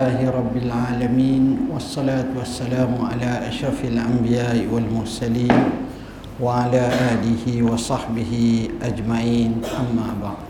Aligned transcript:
الله 0.00 0.32
رب 0.32 0.56
العالمين 0.56 1.68
والصلاة 1.68 2.32
والسلام 2.32 2.88
على 3.04 3.52
أشرف 3.52 3.84
الأنبياء 3.84 4.64
والمرسلين 4.72 5.56
وعلى 6.40 6.82
آله 7.12 7.44
وصحبه 7.68 8.32
أجمعين 8.80 9.60
أما 9.60 10.08
بعد 10.16 10.40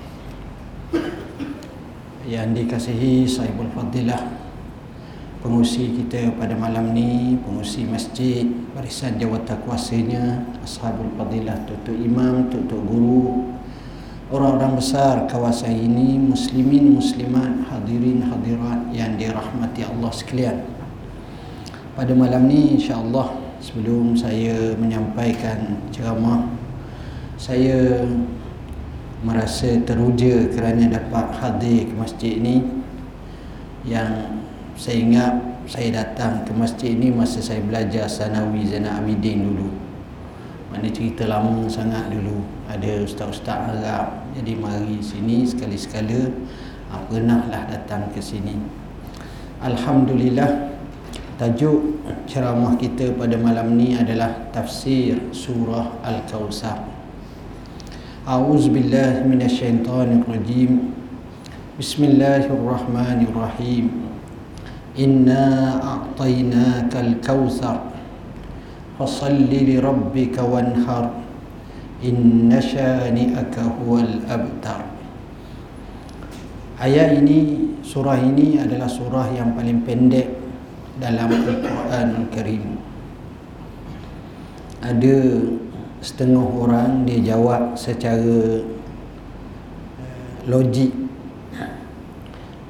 yang 2.30 2.54
dikasihi 2.54 3.26
sahibul 3.26 3.66
fadilah 3.74 4.22
pengusi 5.42 5.98
kita 5.98 6.30
pada 6.38 6.54
malam 6.54 6.94
ni 6.94 7.34
pengusi 7.42 7.90
masjid 7.90 8.46
barisan 8.70 9.18
jawatan 9.18 9.58
kuasanya 9.66 10.46
ashabul 10.62 11.10
fadilah 11.18 11.58
tutup 11.66 11.98
imam 11.98 12.46
tutup 12.54 12.78
guru 12.86 13.50
orang-orang 14.30 14.78
besar 14.78 15.26
kawasan 15.26 15.74
ini 15.74 16.14
muslimin 16.14 16.94
muslimat 16.94 17.66
hadirin 17.66 18.22
hadirat 18.22 18.86
yang 18.94 19.18
dirahmati 19.18 19.82
Allah 19.82 20.10
sekalian. 20.14 20.56
Pada 21.98 22.14
malam 22.14 22.46
ni 22.46 22.78
insya-Allah 22.78 23.34
sebelum 23.58 24.14
saya 24.14 24.78
menyampaikan 24.78 25.82
ceramah 25.90 26.46
saya 27.34 28.06
merasa 29.26 29.82
teruja 29.82 30.48
kerana 30.54 30.88
dapat 30.88 31.26
hadir 31.42 31.90
ke 31.90 31.94
masjid 31.98 32.38
ini 32.38 32.62
yang 33.82 34.38
saya 34.78 34.96
ingat 34.96 35.34
saya 35.66 35.90
datang 35.92 36.46
ke 36.46 36.54
masjid 36.54 36.94
ini 36.94 37.12
masa 37.12 37.42
saya 37.42 37.60
belajar 37.60 38.06
Sanawi 38.06 38.64
Zainal 38.64 39.02
Abidin 39.02 39.44
dulu. 39.44 39.68
Mana 40.70 40.86
cerita 40.88 41.26
lama 41.26 41.66
sangat 41.66 42.14
dulu 42.14 42.59
ada 42.70 43.02
ustaz-ustaz 43.02 43.74
Arab. 43.74 44.22
Jadi 44.38 44.54
mari 44.54 45.02
sini 45.02 45.42
sekali-sekala 45.42 46.30
pernahlah 47.10 47.66
datang 47.66 48.06
ke 48.14 48.22
sini. 48.22 48.54
Alhamdulillah 49.58 50.70
tajuk 51.34 52.06
ceramah 52.30 52.78
kita 52.78 53.10
pada 53.18 53.34
malam 53.34 53.74
ni 53.74 53.98
adalah 53.98 54.46
tafsir 54.54 55.18
surah 55.34 55.98
Al-Kawsar 56.06 56.86
A'udzubillah 58.30 59.26
minasyaitanirrajim. 59.26 60.94
Bismillahirrahmanirrahim. 61.80 63.88
Inna 64.94 65.80
a'tainakal 65.80 67.16
kawsar 67.24 67.90
fasalli 69.00 69.72
li 69.72 69.80
rabbika 69.80 70.44
wanhar 70.44 71.29
inna 72.00 72.60
shani'aka 72.60 73.68
huwal 73.80 74.24
abtar. 74.28 74.84
Ayat 76.80 77.20
ini 77.20 77.68
surah 77.84 78.16
ini 78.16 78.56
adalah 78.56 78.88
surah 78.88 79.28
yang 79.36 79.52
paling 79.52 79.84
pendek 79.84 80.32
dalam 80.96 81.28
Al-Quran 81.28 82.08
Al-Karim. 82.24 82.64
Ada 84.80 85.16
setengah 86.00 86.40
orang 86.40 87.04
dia 87.04 87.36
jawab 87.36 87.76
secara 87.76 88.64
logik. 90.48 90.92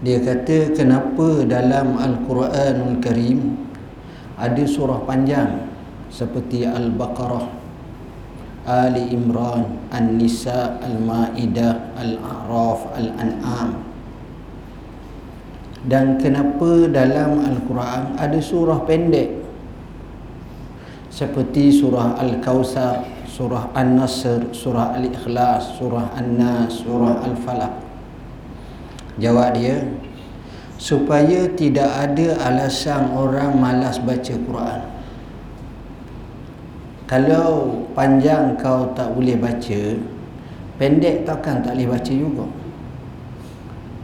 Dia 0.03 0.19
kata 0.19 0.75
kenapa 0.75 1.47
dalam 1.47 1.95
Al-Quran 1.95 2.99
Al-Karim 2.99 3.55
ada 4.41 4.65
surah 4.65 5.05
panjang 5.07 5.71
seperti 6.11 6.67
Al-Baqarah, 6.67 7.47
Ali 8.69 9.17
Imran, 9.17 9.89
An-Nisa, 9.89 10.77
Al-Maidah, 10.85 11.97
Al-A'raf, 11.97 12.93
Al-An'am. 12.93 13.71
Dan 15.81 16.21
kenapa 16.21 16.93
dalam 16.93 17.41
Al-Quran 17.41 18.21
ada 18.21 18.37
surah 18.37 18.85
pendek 18.85 19.33
seperti 21.09 21.73
surah 21.73 22.21
Al-Kausar, 22.21 23.25
surah 23.25 23.73
An-Nasr, 23.73 24.53
surah 24.53 24.93
Al-Ikhlas, 25.01 25.81
surah 25.81 26.13
An-Nas, 26.21 26.85
surah 26.85 27.25
Al-Falaq. 27.25 27.75
Jawab 29.17 29.57
dia, 29.57 29.89
supaya 30.81 31.49
tidak 31.57 31.89
ada 31.89 32.41
alasan 32.45 33.13
orang 33.17 33.57
malas 33.57 34.01
baca 34.01 34.33
Quran 34.33 35.00
kalau 37.11 37.83
panjang 37.91 38.55
kau 38.55 38.95
tak 38.95 39.11
boleh 39.19 39.35
baca 39.35 39.99
pendek 40.79 41.27
takkan 41.27 41.59
tak 41.59 41.75
boleh 41.75 41.91
baca 41.91 42.13
juga. 42.15 42.47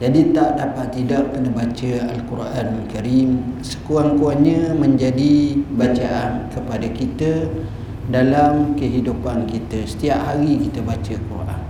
Jadi 0.03 0.34
tak 0.34 0.61
dapat 0.61 0.93
tidak 0.93 1.33
kena 1.33 1.55
baca 1.55 1.93
Al-Quran 2.12 2.67
Al-Karim. 2.84 3.28
Sekurang-kurangnya 3.65 4.77
menjadi 4.77 5.56
bacaan 5.72 6.53
kepada 6.53 6.84
kita 6.91 7.49
dalam 8.12 8.77
kehidupan 8.77 9.49
kita. 9.49 9.88
Setiap 9.88 10.21
hari 10.21 10.69
kita 10.69 10.84
baca 10.84 11.15
Quran. 11.17 11.62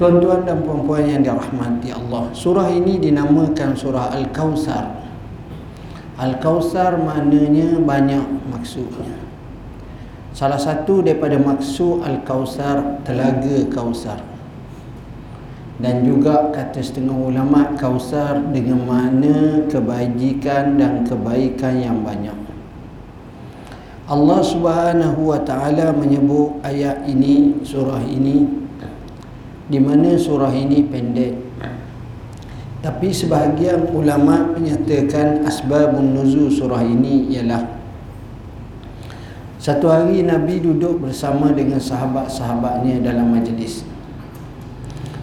Tuan-tuan 0.00 0.42
dan 0.48 0.64
puan-puan 0.64 1.04
yang 1.04 1.22
dirahmati 1.22 1.94
Allah 1.94 2.26
surah 2.34 2.66
ini 2.74 2.98
dinamakan 2.98 3.70
surah 3.76 4.10
Al-Kawsar 4.18 4.98
Al-Kawsar 6.18 6.98
maknanya 6.98 7.78
banyak 7.78 8.24
maksudnya 8.50 9.21
Salah 10.32 10.56
satu 10.56 11.04
daripada 11.04 11.36
maksud 11.36 12.00
Al-Kausar 12.00 13.04
Telaga 13.04 13.68
Kausar. 13.68 14.20
Dan 15.76 16.08
juga 16.08 16.48
kata 16.48 16.80
setengah 16.80 17.12
ulama 17.12 17.76
Kausar 17.76 18.40
dengan 18.48 18.80
mana 18.88 19.68
kebajikan 19.68 20.80
dan 20.80 21.04
kebaikan 21.04 21.74
yang 21.84 22.00
banyak. 22.00 22.36
Allah 24.08 24.40
subhanahu 24.40 25.32
wa 25.32 25.40
ta'ala 25.44 25.94
menyebut 25.94 26.60
ayat 26.66 27.06
ini 27.08 27.62
Surah 27.62 28.02
ini 28.02 28.44
Di 29.72 29.78
mana 29.80 30.16
surah 30.20 30.52
ini 30.52 30.84
pendek. 30.84 31.32
Tapi 32.82 33.08
sebahagian 33.14 33.94
ulama 33.94 34.52
menyatakan 34.52 35.46
Asbabun 35.46 36.18
nuzul 36.18 36.50
surah 36.50 36.82
ini 36.82 37.30
ialah 37.30 37.81
satu 39.62 39.86
hari 39.86 40.26
Nabi 40.26 40.58
duduk 40.58 41.06
bersama 41.06 41.54
dengan 41.54 41.78
sahabat-sahabatnya 41.78 42.98
dalam 42.98 43.30
majlis. 43.30 43.86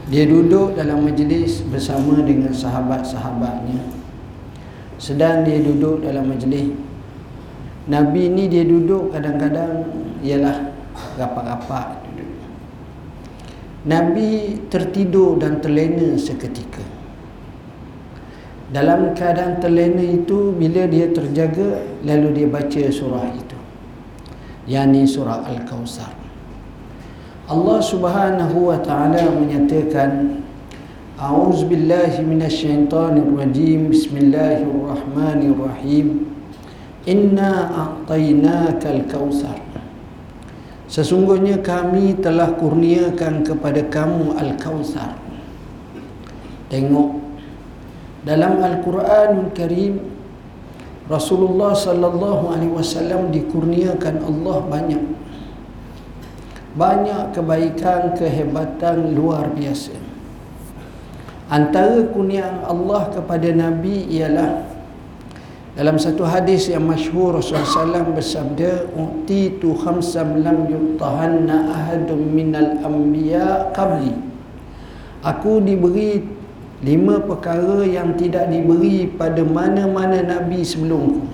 Dia 0.07 0.23
duduk 0.31 0.79
dalam 0.79 1.03
majlis 1.03 1.59
bersama 1.67 2.23
dengan 2.23 2.55
sahabat-sahabatnya. 2.55 3.83
Sedang 4.95 5.43
dia 5.43 5.59
duduk 5.59 6.07
dalam 6.07 6.31
majlis. 6.31 6.71
Nabi 7.91 8.31
ni 8.31 8.47
dia 8.47 8.63
duduk 8.63 9.11
kadang-kadang 9.11 9.91
ialah 10.23 10.71
rapat-rapat 11.19 11.99
duduk. 12.07 12.31
Nabi 13.91 14.55
tertidur 14.71 15.35
dan 15.35 15.59
terlena 15.59 16.15
seketika. 16.15 16.87
Dalam 18.71 19.11
keadaan 19.19 19.59
terlena 19.59 19.99
itu 19.99 20.55
bila 20.55 20.87
dia 20.87 21.11
terjaga 21.11 21.83
lalu 22.07 22.27
dia 22.39 22.47
baca 22.47 22.81
surah 22.87 23.35
itu 23.35 23.48
yakni 24.69 25.09
surah 25.09 25.49
Al-Kausar. 25.49 26.13
Allah 27.49 27.81
Subhanahu 27.81 28.69
wa 28.69 28.77
taala 28.77 29.33
menyatakan 29.33 30.45
A'udzu 31.19 31.67
billahi 31.67 32.23
minasyaitonir 32.23 33.27
rajim. 33.33 33.89
Bismillahirrahmanirrahim. 33.91 36.31
Inna 37.09 37.73
a'tainakal 37.73 39.09
kausar. 39.09 39.57
Sesungguhnya 40.87 41.57
kami 41.59 42.13
telah 42.23 42.55
kurniakan 42.55 43.43
kepada 43.43 43.83
kamu 43.89 44.37
Al-Kausar. 44.37 45.17
Tengok 46.71 47.19
dalam 48.23 48.63
Al-Quranul 48.63 49.51
Karim 49.57 49.99
Rasulullah 51.09 51.73
sallallahu 51.73 52.53
alaihi 52.53 52.69
wasallam 52.69 53.33
dikurniakan 53.33 54.21
Allah 54.21 54.57
banyak. 54.69 55.03
Banyak 56.77 57.33
kebaikan 57.33 58.13
kehebatan 58.13 59.17
luar 59.17 59.49
biasa. 59.49 59.97
Antara 61.49 62.05
kurniaan 62.13 62.61
Allah 62.61 63.09
kepada 63.09 63.49
nabi 63.49 64.05
ialah 64.05 64.69
dalam 65.73 65.97
satu 65.97 66.29
hadis 66.29 66.69
yang 66.69 66.85
masyhur 66.85 67.41
Rasulullah 67.41 67.89
SAW 67.89 68.13
bersabda 68.13 68.93
utitu 68.93 69.73
khamsam 69.81 70.45
lam 70.45 70.69
yutahanna 70.69 71.73
ahadun 71.73 72.21
minal 72.21 72.85
anbiya 72.85 73.73
qabli. 73.73 74.13
Aku 75.25 75.57
diberi 75.57 76.21
lima 76.79 77.19
perkara 77.19 77.83
yang 77.83 78.15
tidak 78.15 78.47
diberi 78.47 79.07
pada 79.11 79.43
mana-mana 79.43 80.23
nabi 80.23 80.63
sebelumku. 80.63 81.27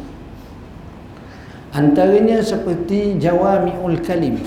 Antaranya 1.76 2.40
seperti 2.40 3.20
jawami'ul 3.20 4.00
kalim. 4.02 4.40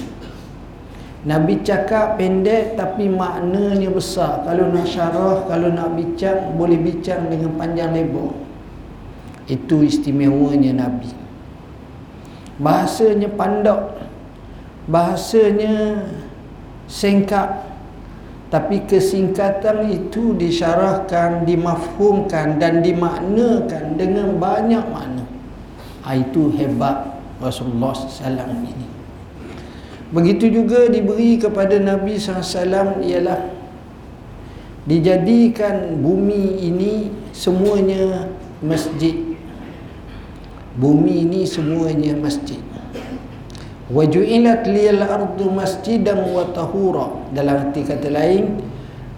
Nabi 1.28 1.60
cakap 1.60 2.16
pendek 2.16 2.78
tapi 2.78 3.10
maknanya 3.10 3.92
besar. 3.92 4.46
Kalau 4.48 4.72
nak 4.72 4.86
syarah, 4.88 5.44
kalau 5.44 5.68
nak 5.68 5.92
bincang, 5.92 6.56
boleh 6.56 6.78
bincang 6.80 7.28
dengan 7.28 7.52
panjang 7.58 7.92
lebar. 7.92 8.32
itu 9.48 9.80
istimewanya 9.80 10.76
Nabi. 10.76 11.08
Bahasanya 12.60 13.32
pandak 13.32 13.96
bahasanya 14.88 16.04
singkat 16.88 17.48
tapi 18.48 18.80
kesingkatan 18.88 19.92
itu 19.92 20.32
disyarahkan, 20.32 21.44
dimafhumkan 21.44 22.56
dan 22.56 22.80
dimaknakan 22.80 24.00
dengan 24.00 24.40
banyak 24.40 24.84
makna. 24.88 25.24
Ha, 26.08 26.16
itu 26.16 26.48
hebat 26.56 27.20
Rasulullah 27.44 27.92
SAW 27.92 28.64
ini. 28.64 28.88
Begitu 30.08 30.48
juga 30.48 30.88
diberi 30.88 31.36
kepada 31.36 31.76
Nabi 31.76 32.16
SAW 32.16 33.04
ialah 33.04 33.52
dijadikan 34.88 36.00
bumi 36.00 36.64
ini 36.64 37.12
semuanya 37.36 38.32
masjid. 38.64 39.12
Bumi 40.80 41.28
ini 41.28 41.44
semuanya 41.44 42.16
masjid 42.16 42.56
wa 43.88 44.04
ju'ilat 44.04 44.68
liyal 44.68 45.00
ardu 45.00 45.48
masjidan 45.48 46.28
wa 46.28 46.44
tahura. 46.52 47.32
Dalam 47.32 47.68
arti 47.68 47.84
kata 47.84 48.12
lain 48.12 48.60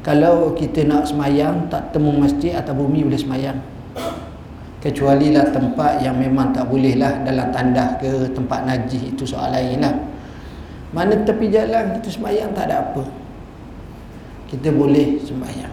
kalau 0.06 0.55
kita 0.55 0.87
nak 0.87 1.11
semayang 1.11 1.67
tak 1.67 1.90
temu 1.90 2.14
masjid 2.14 2.55
atau 2.55 2.72
bumi 2.78 3.02
boleh 3.02 3.20
semayang. 3.20 3.58
Kecuali 4.81 5.28
lah 5.28 5.52
tempat 5.52 6.00
yang 6.00 6.17
memang 6.17 6.56
tak 6.56 6.64
boleh 6.70 6.96
lah 6.96 7.20
dalam 7.20 7.52
tandah 7.52 8.00
ke 8.00 8.32
tempat 8.32 8.64
najis 8.64 9.12
itu 9.12 9.28
soal 9.28 9.52
lain 9.52 9.76
lah 9.84 9.93
mana 10.90 11.14
tepi 11.22 11.46
jalan 11.55 12.00
kita 12.00 12.08
semayang 12.11 12.50
tak 12.50 12.67
ada 12.70 12.90
apa. 12.90 13.05
Kita 14.50 14.75
boleh 14.75 15.22
semayang. 15.22 15.70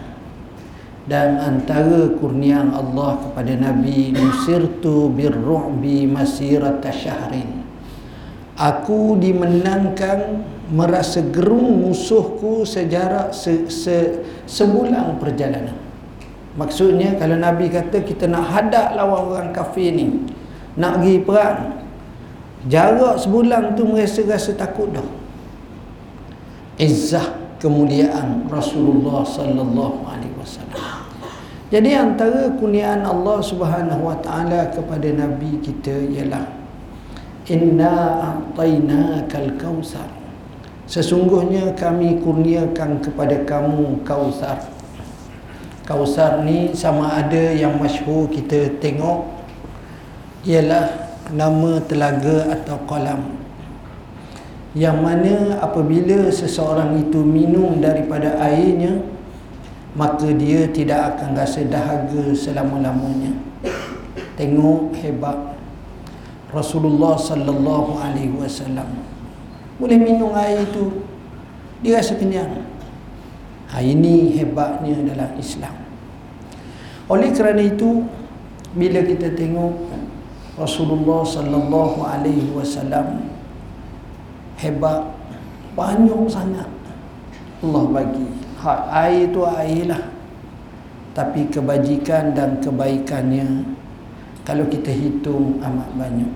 Dan 1.08 1.40
antara 1.40 2.12
kurniaan 2.20 2.70
Allah 2.70 3.16
kepada 3.16 3.56
Nabi 3.56 4.12
nusirtu 4.12 5.08
birru'bi 5.08 6.04
masirata 6.04 6.92
syahrin 6.92 7.57
aku 8.58 9.16
dimenangkan 9.22 10.42
merasa 10.68 11.22
gerung 11.22 11.86
musuhku 11.86 12.66
sejarak 12.66 13.32
se, 13.32 13.70
se, 13.70 14.26
sebulan 14.44 15.16
perjalanan. 15.22 15.78
Maksudnya 16.58 17.14
kalau 17.16 17.38
Nabi 17.38 17.70
kata 17.70 18.02
kita 18.02 18.26
nak 18.26 18.50
hadap 18.50 18.98
lawan 18.98 19.30
orang 19.30 19.50
kafir 19.54 19.94
ni 19.94 20.26
nak 20.74 20.98
pergi 21.00 21.22
perang 21.22 21.58
jarak 22.66 23.16
sebulan 23.22 23.78
tu 23.78 23.86
merasa 23.86 24.26
rasa 24.26 24.52
takut 24.58 24.90
dah. 24.90 25.06
Izzah 26.82 27.58
kemuliaan 27.62 28.50
Rasulullah 28.50 29.22
sallallahu 29.22 30.02
alaihi 30.02 30.34
wasallam. 30.34 31.06
Jadi 31.68 31.90
antara 31.94 32.48
kurniaan 32.58 33.04
Allah 33.06 33.38
Subhanahu 33.44 34.08
wa 34.08 34.16
taala 34.18 34.72
kepada 34.72 35.04
nabi 35.14 35.60
kita 35.60 35.94
ialah 36.10 36.57
inna 37.48 38.20
a'tainakal 38.20 39.56
kausar. 39.56 40.08
Sesungguhnya 40.88 41.76
kami 41.76 42.20
kurniakan 42.20 43.00
kepada 43.00 43.44
kamu 43.44 44.04
kausar. 44.04 44.68
Kausar 45.84 46.44
ni 46.44 46.76
sama 46.76 47.16
ada 47.16 47.52
yang 47.52 47.80
masyhur 47.80 48.28
kita 48.28 48.76
tengok. 48.80 49.24
Ialah 50.44 51.12
nama 51.32 51.80
telaga 51.84 52.56
atau 52.56 52.76
kolam. 52.88 53.36
Yang 54.76 54.96
mana 55.00 55.36
apabila 55.64 56.28
seseorang 56.28 57.00
itu 57.00 57.24
minum 57.24 57.80
daripada 57.80 58.36
airnya 58.36 59.00
maka 59.96 60.28
dia 60.36 60.68
tidak 60.68 61.16
akan 61.16 61.36
rasa 61.36 61.64
dahaga 61.64 62.36
selama-lamanya. 62.36 63.32
Tengok 64.36 64.94
hebat 65.00 65.47
Rasulullah 66.48 67.14
sallallahu 67.14 68.00
alaihi 68.00 68.32
wasallam. 68.32 68.88
Boleh 69.76 69.98
minum 70.00 70.32
air 70.32 70.64
itu. 70.64 71.04
Dia 71.84 72.00
rasa 72.00 72.16
kenyang. 72.18 72.64
Ha, 73.68 73.84
ini 73.84 74.32
hebatnya 74.34 74.96
dalam 75.04 75.36
Islam. 75.36 75.76
Oleh 77.08 77.30
kerana 77.36 77.60
itu 77.60 78.04
bila 78.72 79.04
kita 79.04 79.32
tengok 79.36 79.76
Rasulullah 80.56 81.22
sallallahu 81.22 82.00
alaihi 82.02 82.50
wasallam 82.56 83.28
hebat 84.56 85.04
banyak 85.76 86.26
sangat. 86.26 86.68
Allah 87.62 87.84
bagi. 87.92 88.26
Ha, 88.64 88.72
air 89.06 89.30
itu 89.30 89.40
air 89.44 89.84
lah 89.86 90.02
tapi 91.18 91.50
kebajikan 91.50 92.30
dan 92.30 92.62
kebaikannya 92.62 93.77
kalau 94.48 94.64
kita 94.64 94.88
hitung 94.88 95.60
amat 95.60 95.92
banyak. 95.92 96.32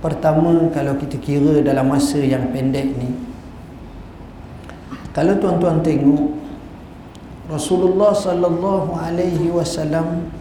Pertama 0.00 0.72
kalau 0.72 0.96
kita 0.96 1.20
kira 1.20 1.60
dalam 1.60 1.92
masa 1.92 2.16
yang 2.16 2.48
pendek 2.48 2.96
ni 2.96 3.12
kalau 5.12 5.34
tuan-tuan 5.36 5.84
tengok 5.84 6.32
Rasulullah 7.50 8.14
sallallahu 8.14 8.94
alaihi 8.94 9.50
wasallam 9.52 10.32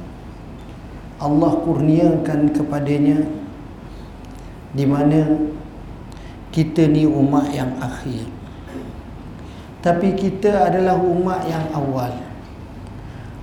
Allah 1.17 1.51
kurniakan 1.65 2.53
kepadanya 2.53 3.25
di 4.71 4.85
mana 4.85 5.25
kita 6.53 6.85
ni 6.85 7.09
umat 7.09 7.49
yang 7.51 7.73
akhir. 7.81 8.29
Tapi 9.81 10.13
kita 10.13 10.69
adalah 10.69 10.95
umat 11.01 11.43
yang 11.49 11.65
awal 11.73 12.13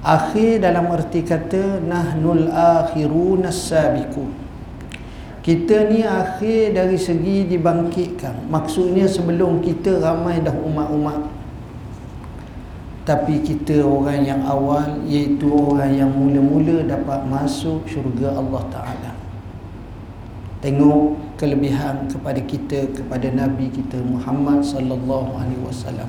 akhir 0.05 0.61
dalam 0.61 0.93
erti 0.93 1.25
kata 1.25 1.81
nahnul 1.81 2.53
akhirun 2.53 3.49
sabiqun. 3.49 4.31
Kita 5.41 5.89
ni 5.93 6.05
akhir 6.05 6.77
dari 6.77 6.97
segi 6.97 7.49
dibangkitkan. 7.49 8.49
Maksudnya 8.49 9.09
sebelum 9.09 9.61
kita 9.61 10.01
ramai 10.01 10.41
dah 10.41 10.53
umat-umat. 10.53 11.21
Tapi 13.05 13.45
kita 13.45 13.85
orang 13.85 14.25
yang 14.25 14.41
awal 14.49 15.05
iaitu 15.05 15.45
orang 15.53 15.93
yang 15.93 16.09
mula-mula 16.09 16.89
dapat 16.89 17.29
masuk 17.29 17.85
syurga 17.85 18.33
Allah 18.33 18.65
Ta'ala. 18.73 19.13
Tengok 20.65 21.37
kelebihan 21.37 22.09
kepada 22.09 22.41
kita 22.41 22.89
kepada 22.97 23.29
Nabi 23.29 23.69
kita 23.69 24.01
Muhammad 24.01 24.65
sallallahu 24.65 25.37
alaihi 25.37 25.61
wasallam 25.61 26.09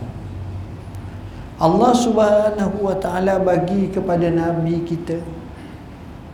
Allah 1.55 1.95
Subhanahu 1.95 2.83
wa 2.83 2.95
taala 2.99 3.39
bagi 3.39 3.87
kepada 3.87 4.27
nabi 4.27 4.83
kita 4.83 5.23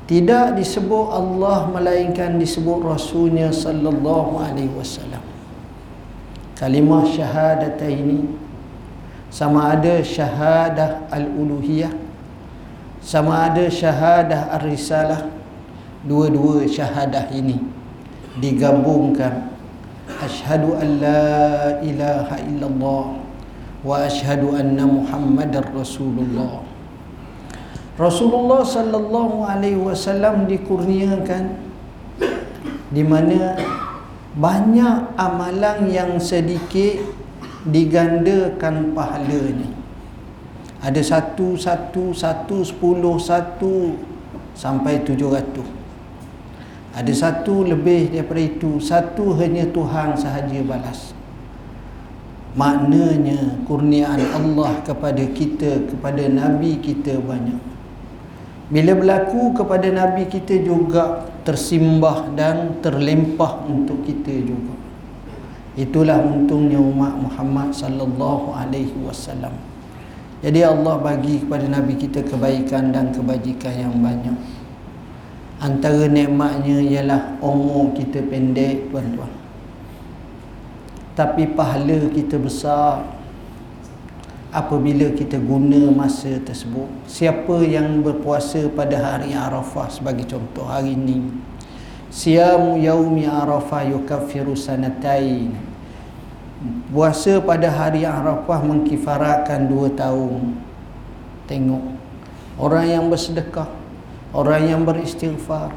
tidak 0.10 0.58
disebut 0.58 1.14
Allah 1.14 1.70
melainkan 1.70 2.42
disebut 2.42 2.82
rasulnya 2.82 3.54
sallallahu 3.54 4.42
alaihi 4.42 4.74
wasallam. 4.74 5.22
Kalimah 6.58 7.06
syahadat 7.06 7.78
ini 7.86 8.28
sama 9.32 9.78
ada 9.78 10.04
syahadah 10.04 11.08
al-uluhiyah 11.08 11.94
sama 13.02 13.50
ada 13.50 13.66
syahadah 13.72 14.52
ar-risalah 14.60 15.32
dua-dua 16.04 16.68
syahadah 16.68 17.32
ini 17.34 17.58
digabungkan 18.38 19.54
asyhadu 20.20 20.76
an 20.76 21.00
la 21.00 21.80
ilaha 21.82 22.36
illallah 22.46 23.21
wa 23.82 24.06
ashhadu 24.06 24.54
anna 24.54 24.86
muhammadar 24.86 25.66
rasulullah. 25.74 26.62
Rasulullah 27.98 28.62
sallallahu 28.66 29.46
alaihi 29.46 29.78
wasallam 29.78 30.46
dikurniakan 30.46 31.58
di 32.94 33.04
mana 33.06 33.58
banyak 34.38 35.18
amalan 35.18 35.90
yang 35.90 36.18
sedikit 36.22 37.02
digandakan 37.68 38.94
pahalanya. 38.94 39.70
Ada 40.82 41.02
satu 41.02 41.54
satu 41.58 42.10
satu 42.10 42.66
sepuluh 42.66 43.22
satu 43.22 43.98
sampai 44.58 45.06
tujuh 45.06 45.30
ratus. 45.30 45.70
Ada 46.92 47.14
satu 47.14 47.66
lebih 47.66 48.14
daripada 48.14 48.42
itu 48.42 48.82
satu 48.82 49.38
hanya 49.38 49.64
Tuhan 49.70 50.18
sahaja 50.18 50.60
balas 50.66 51.21
maknanya 52.52 53.64
kurniaan 53.64 54.20
Allah 54.36 54.84
kepada 54.84 55.24
kita 55.32 55.88
kepada 55.88 56.28
nabi 56.28 56.80
kita 56.84 57.20
banyak. 57.24 57.60
Bila 58.72 58.96
berlaku 58.96 59.52
kepada 59.56 59.88
nabi 59.92 60.28
kita 60.28 60.60
juga 60.64 61.28
tersimbah 61.44 62.32
dan 62.36 62.80
terlempah 62.80 63.68
untuk 63.68 64.04
kita 64.08 64.32
juga. 64.44 64.76
Itulah 65.76 66.20
untungnya 66.20 66.80
umat 66.80 67.16
Muhammad 67.20 67.72
sallallahu 67.72 68.56
alaihi 68.56 68.96
wasallam. 69.04 69.56
Jadi 70.44 70.64
Allah 70.68 71.00
bagi 71.00 71.44
kepada 71.44 71.68
nabi 71.68 71.96
kita 71.96 72.28
kebaikan 72.28 72.92
dan 72.92 73.16
kebajikan 73.16 73.76
yang 73.76 73.96
banyak. 74.00 74.36
Antara 75.62 76.10
nikmatnya 76.10 76.82
ialah 76.82 77.38
umur 77.40 77.94
kita 77.94 78.26
pendek 78.26 78.90
tuan-tuan 78.90 79.41
tapi 81.16 81.48
pahala 81.52 82.08
kita 82.12 82.40
besar 82.40 83.04
apabila 84.52 85.12
kita 85.16 85.40
guna 85.40 85.92
masa 85.92 86.40
tersebut. 86.44 86.88
Siapa 87.08 87.64
yang 87.64 88.04
berpuasa 88.04 88.68
pada 88.72 89.00
hari 89.00 89.32
Arafah 89.32 89.88
sebagai 89.88 90.28
contoh 90.28 90.68
hari 90.68 90.96
ini. 90.96 91.32
Siam 92.12 92.76
yaumi 92.76 93.24
Arafah 93.24 93.88
yukaffiru 93.88 94.52
sanatain 94.56 95.56
puasa 96.92 97.40
pada 97.42 97.72
hari 97.72 98.04
Arafah 98.04 98.60
mengkifarakan 98.62 99.72
dua 99.72 99.88
tahun. 99.96 100.60
Tengok. 101.48 101.84
Orang 102.60 102.86
yang 102.86 103.06
bersedekah 103.08 103.82
orang 104.32 104.68
yang 104.68 104.82
beristighfar. 104.84 105.72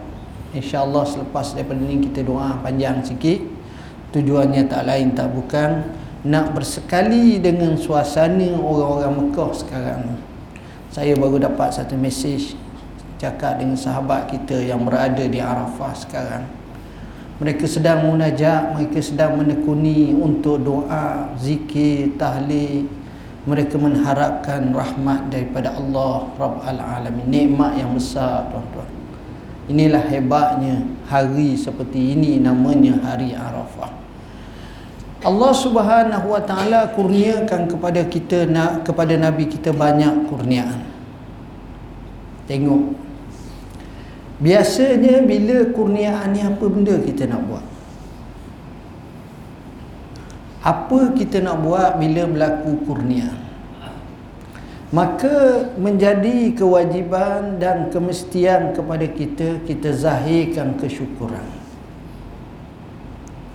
Insyaallah 0.55 1.03
selepas 1.03 1.51
daripada 1.55 1.83
ini 1.83 2.07
kita 2.11 2.23
doa 2.23 2.55
panjang 2.63 3.03
sikit 3.03 3.54
tujuannya 4.15 4.71
tak 4.71 4.87
lain 4.87 5.11
tak 5.19 5.35
bukan 5.35 5.83
nak 6.23 6.55
bersekali 6.55 7.43
dengan 7.43 7.75
suasana 7.75 8.55
orang-orang 8.55 9.29
Mekah 9.29 9.51
sekarang 9.53 10.03
saya 10.95 11.19
baru 11.19 11.43
dapat 11.43 11.75
satu 11.75 11.99
mesej 11.99 12.55
cakap 13.19 13.59
dengan 13.59 13.75
sahabat 13.75 14.31
kita 14.31 14.63
yang 14.63 14.87
berada 14.87 15.27
di 15.27 15.43
Arafah 15.43 15.91
sekarang. 15.91 16.47
Mereka 17.43 17.67
sedang 17.67 18.07
munajat 18.07 18.79
mereka 18.79 19.03
sedang 19.03 19.35
menekuni 19.35 20.15
untuk 20.15 20.63
doa 20.63 21.35
zikir 21.35 22.15
tahlil 22.15 22.87
mereka 23.43 23.75
mengharapkan 23.75 24.71
rahmat 24.71 25.35
daripada 25.35 25.75
Allah 25.75 26.31
Rabbul 26.39 26.79
Alamin. 26.79 27.27
Nikmat 27.27 27.75
yang 27.75 27.91
besar 27.99 28.47
tuan-tuan. 28.55 28.87
Inilah 29.67 30.07
hebatnya 30.07 30.87
hari 31.11 31.59
seperti 31.59 32.15
ini 32.15 32.39
namanya 32.39 33.03
hari 33.03 33.35
Arafah 33.35 34.04
Allah 35.25 35.53
Subhanahu 35.57 36.37
Wa 36.37 36.43
Taala 36.45 36.93
kurniakan 36.93 37.65
kepada 37.65 38.05
kita 38.05 38.45
nak 38.45 38.85
kepada 38.85 39.17
nabi 39.17 39.49
kita 39.49 39.73
banyak 39.73 40.29
kurniaan. 40.29 40.85
Tengok. 42.45 42.93
Biasanya 44.37 45.25
bila 45.25 45.65
kurniaan 45.73 46.37
ni 46.37 46.45
apa 46.45 46.65
benda 46.69 47.01
kita 47.01 47.25
nak 47.25 47.41
buat? 47.49 47.65
Apa 50.61 51.17
kita 51.17 51.41
nak 51.41 51.57
buat 51.65 51.97
bila 51.97 52.29
berlaku 52.29 52.85
kurniaan? 52.85 53.41
Maka 54.93 55.73
menjadi 55.81 56.53
kewajiban 56.53 57.57
dan 57.57 57.89
kemestian 57.89 58.77
kepada 58.77 59.09
kita 59.09 59.65
kita 59.65 59.89
zahirkan 59.97 60.77
kesyukuran 60.77 61.54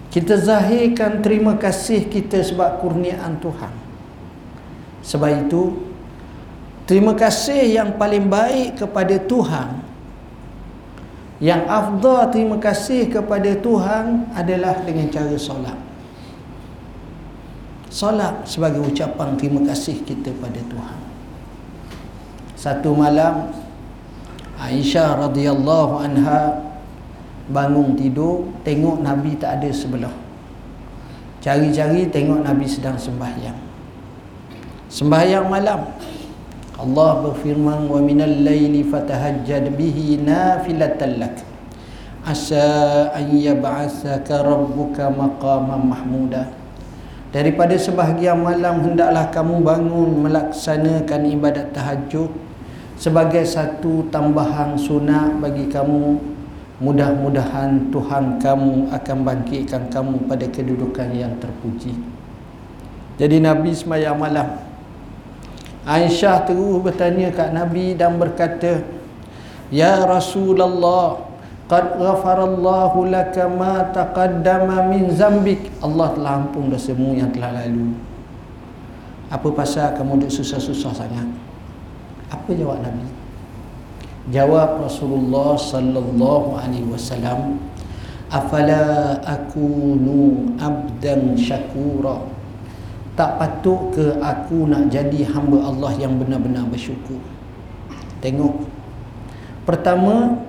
kita 0.09 0.41
zahirkan 0.41 1.21
terima 1.21 1.53
kasih 1.57 2.09
kita 2.09 2.41
sebab 2.41 2.81
kurniaan 2.81 3.37
Tuhan. 3.37 3.73
Sebab 5.05 5.47
itu 5.47 5.77
terima 6.89 7.13
kasih 7.13 7.69
yang 7.69 7.95
paling 7.95 8.25
baik 8.25 8.81
kepada 8.81 9.15
Tuhan 9.21 9.89
yang 11.39 11.63
afdal 11.71 12.27
terima 12.35 12.59
kasih 12.59 13.07
kepada 13.07 13.55
Tuhan 13.55 14.27
adalah 14.35 14.83
dengan 14.83 15.07
cara 15.07 15.39
solat. 15.39 15.79
Solat 17.87 18.43
sebagai 18.43 18.83
ucapan 18.83 19.39
terima 19.39 19.63
kasih 19.71 20.03
kita 20.03 20.35
pada 20.35 20.59
Tuhan. 20.59 20.99
Satu 22.59 22.91
malam 22.91 23.55
Aisyah 24.59 25.15
radhiyallahu 25.31 26.03
anha 26.03 26.59
bangun 27.49 27.97
tidur 27.97 28.45
tengok 28.61 29.01
Nabi 29.01 29.35
tak 29.35 29.59
ada 29.61 29.69
sebelah. 29.73 30.13
Cari-cari 31.41 32.07
tengok 32.07 32.45
Nabi 32.45 32.69
sedang 32.69 32.95
sembahyang. 32.95 33.57
Sembahyang 34.89 35.47
malam. 35.49 35.85
Allah 36.79 37.11
berfirman 37.19 37.91
wa 37.91 37.99
minal 37.99 38.39
laili 38.39 38.87
fatahajjad 38.87 39.75
bihi 39.75 40.21
nafilatan 40.23 41.19
lak. 41.19 41.35
Asa 42.23 43.09
an 43.11 43.35
yab'athaka 43.35 44.43
rabbuka 44.43 45.11
maqaman 45.11 45.91
mahmuda. 45.91 46.51
Daripada 47.29 47.77
sebahagian 47.77 48.41
malam 48.41 48.81
hendaklah 48.81 49.29
kamu 49.29 49.61
bangun 49.61 50.09
melaksanakan 50.25 51.21
ibadat 51.29 51.69
tahajud 51.71 52.33
sebagai 52.97 53.45
satu 53.45 54.09
tambahan 54.09 54.73
sunat 54.75 55.37
bagi 55.37 55.69
kamu 55.69 56.17
Mudah-mudahan 56.79 57.91
Tuhan 57.91 58.39
kamu 58.39 58.87
akan 58.95 59.17
bangkitkan 59.27 59.91
kamu 59.91 60.31
pada 60.31 60.47
kedudukan 60.47 61.11
yang 61.11 61.35
terpuji. 61.43 61.91
Jadi 63.19 63.43
Nabi 63.43 63.75
semayang 63.75 64.15
malam. 64.15 64.63
Aisyah 65.83 66.47
terus 66.47 66.79
bertanya 66.79 67.35
kat 67.35 67.51
Nabi 67.51 67.99
dan 67.99 68.15
berkata, 68.15 68.79
Ya 69.67 69.99
Rasulullah, 70.07 71.29
Qad 71.69 72.01
ghafarallahu 72.01 73.13
laka 73.13 73.45
ma 73.45 73.85
taqaddama 73.93 74.89
min 74.89 75.13
zambik. 75.13 75.69
Allah 75.85 76.17
telah 76.17 76.33
ampun 76.41 76.73
dosamu 76.73 77.13
yang 77.13 77.29
telah 77.29 77.53
lalu. 77.53 77.93
Apa 79.29 79.53
pasal 79.53 79.93
kamu 79.93 80.25
duduk 80.25 80.33
susah-susah 80.33 81.05
sangat? 81.05 81.29
Apa 82.33 82.49
jawab 82.57 82.81
Nabi? 82.81 83.18
Jawab 84.29 84.85
Rasulullah 84.85 85.57
sallallahu 85.57 86.53
alaihi 86.53 86.85
wasallam, 86.85 87.57
"Afala 88.29 89.17
akunu 89.25 90.53
abdan 90.61 91.33
syakura?" 91.33 92.21
Tak 93.17 93.35
patut 93.35 93.91
ke 93.91 94.15
aku 94.21 94.69
nak 94.69 94.93
jadi 94.93 95.27
hamba 95.27 95.65
Allah 95.65 95.91
yang 95.99 96.15
benar-benar 96.15 96.63
bersyukur? 96.71 97.19
Tengok. 98.23 98.63
Pertama, 99.67 100.39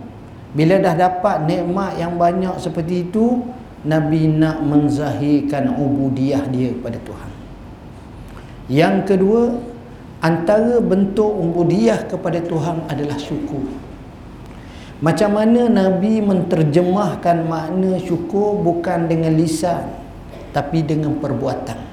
bila 0.55 0.79
dah 0.79 0.95
dapat 0.95 1.51
nikmat 1.51 1.99
yang 1.99 2.15
banyak 2.15 2.55
seperti 2.63 3.11
itu, 3.11 3.43
Nabi 3.83 4.29
nak 4.29 4.61
menzahirkan 4.63 5.73
ubudiyah 5.73 6.47
dia 6.53 6.71
kepada 6.77 7.01
Tuhan. 7.01 7.31
Yang 8.71 8.97
kedua, 9.09 9.43
antara 10.21 10.79
bentuk 10.81 11.29
ubudiyah 11.29 12.05
kepada 12.09 12.45
Tuhan 12.45 12.85
adalah 12.89 13.17
syukur. 13.17 13.65
Macam 15.01 15.33
mana 15.33 15.65
Nabi 15.73 16.21
menterjemahkan 16.21 17.49
makna 17.49 17.97
syukur 18.05 18.61
bukan 18.61 19.09
dengan 19.09 19.33
lisan 19.33 19.89
tapi 20.53 20.85
dengan 20.85 21.17
perbuatan. 21.17 21.89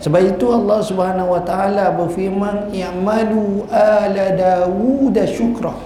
Sebab 0.00 0.20
itu 0.32 0.48
Allah 0.48 0.80
Subhanahu 0.80 1.36
wa 1.36 1.44
taala 1.44 1.92
berfirman 1.92 2.72
i'malu 2.72 3.68
ala 3.68 4.24
daud 4.32 5.12
syukra. 5.28 5.76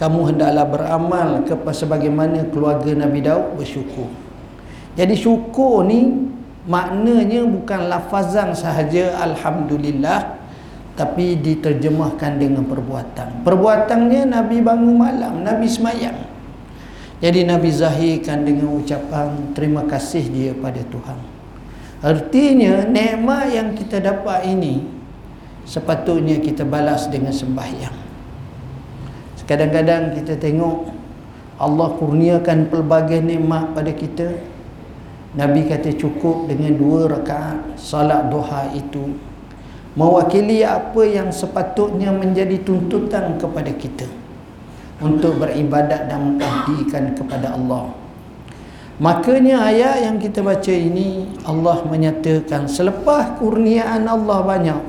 Kamu 0.00 0.32
hendaklah 0.32 0.64
beramal 0.64 1.44
kepada 1.44 1.76
sebagaimana 1.76 2.48
keluarga 2.48 2.88
Nabi 2.96 3.20
Daud 3.20 3.60
bersyukur. 3.60 4.08
Jadi 4.96 5.12
syukur 5.12 5.84
ni 5.84 6.29
maknanya 6.70 7.42
bukan 7.42 7.90
lafazan 7.90 8.54
sahaja 8.54 9.18
alhamdulillah 9.18 10.38
tapi 10.94 11.34
diterjemahkan 11.42 12.38
dengan 12.38 12.62
perbuatan. 12.62 13.42
Perbuatannya 13.42 14.30
nabi 14.30 14.62
bangun 14.62 14.94
malam 14.94 15.42
nabi 15.42 15.66
semayang. 15.66 16.30
Jadi 17.18 17.44
nabi 17.44 17.68
zahirkan 17.74 18.46
dengan 18.46 18.78
ucapan 18.78 19.52
terima 19.52 19.82
kasih 19.84 20.24
dia 20.30 20.52
pada 20.54 20.80
Tuhan. 20.86 21.18
Artinya 22.00 22.86
nikmat 22.86 23.52
yang 23.52 23.68
kita 23.76 24.00
dapat 24.00 24.46
ini 24.48 24.86
sepatutnya 25.66 26.40
kita 26.40 26.64
balas 26.64 27.10
dengan 27.10 27.34
sembahyang. 27.34 28.08
Kadang-kadang 29.44 30.14
kita 30.14 30.38
tengok 30.38 30.94
Allah 31.58 31.88
kurniakan 31.98 32.70
pelbagai 32.70 33.18
nikmat 33.18 33.74
pada 33.74 33.90
kita 33.90 34.38
Nabi 35.30 35.70
kata 35.70 35.94
cukup 35.94 36.50
dengan 36.50 36.74
dua 36.74 37.06
rakaat 37.06 37.78
salat 37.78 38.26
duha 38.34 38.66
itu 38.74 39.14
mewakili 39.94 40.66
apa 40.66 41.06
yang 41.06 41.30
sepatutnya 41.30 42.10
menjadi 42.10 42.58
tuntutan 42.66 43.38
kepada 43.38 43.70
kita 43.70 44.10
untuk 44.98 45.38
beribadat 45.38 46.10
dan 46.10 46.34
mengabdikan 46.34 47.14
kepada 47.14 47.54
Allah. 47.54 47.94
Makanya 48.98 49.70
ayat 49.70 50.10
yang 50.10 50.18
kita 50.18 50.42
baca 50.42 50.74
ini 50.74 51.30
Allah 51.46 51.78
menyatakan 51.86 52.66
selepas 52.66 53.38
kurniaan 53.38 54.10
Allah 54.10 54.38
banyak 54.42 54.82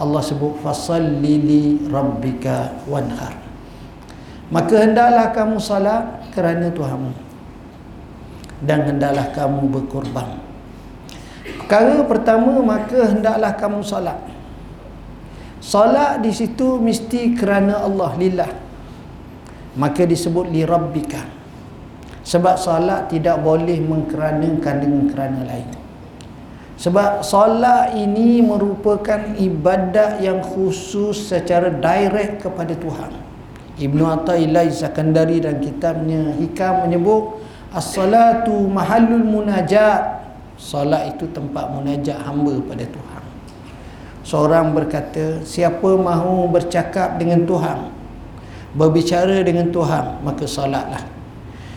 Allah 0.00 0.22
sebut 0.24 0.56
fasalli 0.64 1.36
li 1.38 1.64
rabbika 1.92 2.80
wanhar. 2.88 3.36
Maka 4.48 4.88
hendaklah 4.88 5.30
kamu 5.36 5.60
salat 5.60 6.32
kerana 6.32 6.72
Tuhanmu 6.72 7.23
dan 8.64 8.88
hendaklah 8.88 9.30
kamu 9.32 9.68
berkorban. 9.70 10.40
Perkara 11.64 12.04
pertama 12.04 12.60
maka 12.60 13.12
hendaklah 13.12 13.52
kamu 13.56 13.80
solat. 13.84 14.18
Solat 15.64 16.20
di 16.20 16.28
situ 16.32 16.76
mesti 16.76 17.32
kerana 17.36 17.84
Allah 17.84 18.12
lillah. 18.20 18.50
Maka 19.80 20.04
disebut 20.04 20.52
li 20.52 20.64
rabbika. 20.64 21.24
Sebab 22.24 22.56
solat 22.56 23.12
tidak 23.12 23.40
boleh 23.44 23.80
mengkeranakan 23.80 24.74
dengan 24.80 25.02
kerana 25.12 25.40
lain. 25.44 25.84
sebab 26.74 27.22
solat 27.22 27.94
ini 27.94 28.42
merupakan 28.42 29.38
ibadat 29.38 30.18
yang 30.18 30.42
khusus 30.42 31.30
secara 31.30 31.70
direct 31.70 32.42
kepada 32.42 32.74
Tuhan 32.74 33.14
Ibnu 33.78 34.02
Athaillah 34.06 34.66
Zakandari 34.70 35.42
dan 35.42 35.58
kitabnya 35.58 36.34
Hikam 36.38 36.86
menyebut 36.86 37.42
As-salatu 37.74 38.70
mahallul 38.70 39.26
munajat. 39.26 40.22
Salat 40.54 41.18
itu 41.18 41.26
tempat 41.34 41.66
munajat 41.74 42.14
hamba 42.22 42.54
pada 42.70 42.86
Tuhan. 42.86 43.22
Seorang 44.24 44.72
berkata 44.72 45.44
Siapa 45.44 45.98
mahu 45.98 46.48
bercakap 46.48 47.20
dengan 47.20 47.44
Tuhan 47.44 47.92
Berbicara 48.72 49.44
dengan 49.44 49.68
Tuhan 49.68 50.24
Maka 50.24 50.48
salatlah. 50.48 51.04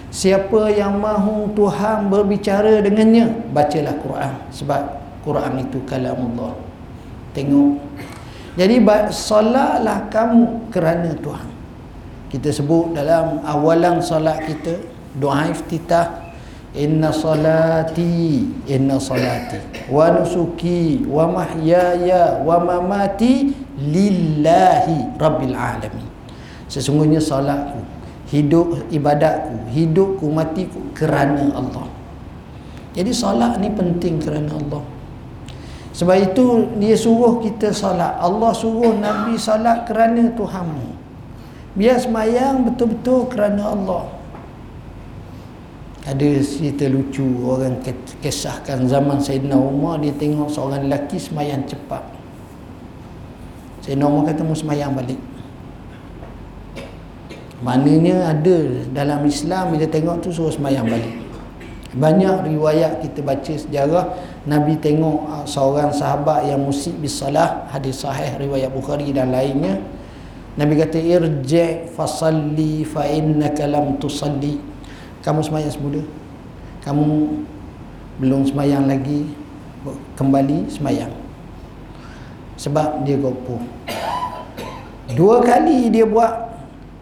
Siapa 0.08 0.72
yang 0.72 1.02
mahu 1.02 1.52
Tuhan 1.52 2.08
berbicara 2.08 2.80
dengannya 2.80 3.52
Bacalah 3.52 3.98
Quran 4.00 4.34
Sebab 4.56 4.82
Quran 5.28 5.54
itu 5.60 5.84
kalam 5.84 6.16
Allah 6.34 6.56
Tengok. 7.36 7.78
Jadi 8.58 8.82
salatlah 9.14 10.10
kamu 10.10 10.74
kerana 10.74 11.14
Tuhan. 11.22 11.50
Kita 12.34 12.50
sebut 12.50 12.98
dalam 12.98 13.46
awalan 13.46 14.02
salat 14.02 14.42
kita 14.50 14.82
Doa 15.18 15.50
iftitah. 15.50 16.30
Inna 16.78 17.10
salati 17.10 18.46
Inna 18.70 19.02
salati. 19.02 19.90
Wa 19.90 20.14
nusuki 20.14 21.02
Wa 21.10 21.26
mahyaya 21.26 22.38
Wa 22.46 22.62
mamati 22.62 23.50
Lillahi 23.82 25.18
Rabbil 25.18 25.58
alamin. 25.58 26.06
Sesungguhnya 26.70 27.18
salatku 27.18 27.98
hidup 28.28 28.92
ibadatku 28.92 29.72
hidupku 29.72 30.28
matiku 30.28 30.84
kerana 30.92 31.48
Allah. 31.56 31.88
Jadi 32.92 33.12
solat 33.14 33.62
ni 33.62 33.72
penting 33.72 34.20
kerana 34.20 34.52
Allah. 34.52 34.84
Sebab 35.96 36.18
itu 36.34 36.46
dia 36.78 36.94
suruh 36.94 37.42
kita 37.42 37.72
solat 37.74 38.20
Allah 38.20 38.52
suruh 38.54 38.94
Nabi 39.00 39.40
solat 39.40 39.88
kerana 39.88 40.30
Tuhanmu. 40.36 40.98
Biar 41.78 41.98
semayang 42.02 42.68
betul-betul 42.68 43.30
kerana 43.30 43.74
Allah 43.74 44.17
ada 46.08 46.30
cerita 46.40 46.88
lucu 46.88 47.28
orang 47.44 47.84
kisahkan 48.24 48.88
zaman 48.88 49.20
Sayyidina 49.20 49.60
Umar 49.60 50.00
dia 50.00 50.16
tengok 50.16 50.48
seorang 50.48 50.88
lelaki 50.88 51.20
semayang 51.20 51.68
cepat. 51.68 52.00
Sayyidina 53.84 54.08
Umar 54.08 54.32
kata 54.32 54.48
mu 54.48 54.56
semayang 54.56 54.96
balik. 54.96 55.20
Maknanya 57.60 58.32
ada 58.32 58.58
dalam 58.96 59.28
Islam 59.28 59.76
bila 59.76 59.84
tengok 59.84 60.24
tu 60.24 60.32
suruh 60.32 60.54
semayang 60.56 60.88
balik. 60.88 61.28
Banyak 61.92 62.56
riwayat 62.56 63.04
kita 63.04 63.20
baca 63.26 63.54
sejarah 63.58 64.06
Nabi 64.48 64.80
tengok 64.80 65.18
uh, 65.28 65.44
seorang 65.44 65.92
sahabat 65.92 66.48
yang 66.48 66.64
musik 66.64 66.96
bisalah 67.04 67.68
hadis 67.68 68.00
sahih 68.00 68.32
riwayat 68.40 68.72
Bukhari 68.72 69.12
dan 69.12 69.36
lainnya. 69.36 69.76
Nabi 70.56 70.80
kata 70.80 71.04
irji' 71.04 71.92
fasalli 71.92 72.88
fa 72.88 73.04
innaka 73.04 73.68
lam 73.68 74.00
tusalli 74.00 74.77
kamu 75.28 75.44
semayang 75.44 75.74
semula 75.76 76.02
kamu 76.88 77.44
belum 78.24 78.48
semayang 78.48 78.88
lagi 78.88 79.28
kembali 80.16 80.72
semayang. 80.72 81.12
Sebab 82.56 83.04
dia 83.04 83.20
gopoh. 83.20 83.60
Dua 85.12 85.44
kali 85.44 85.92
dia 85.92 86.08
buat 86.08 86.32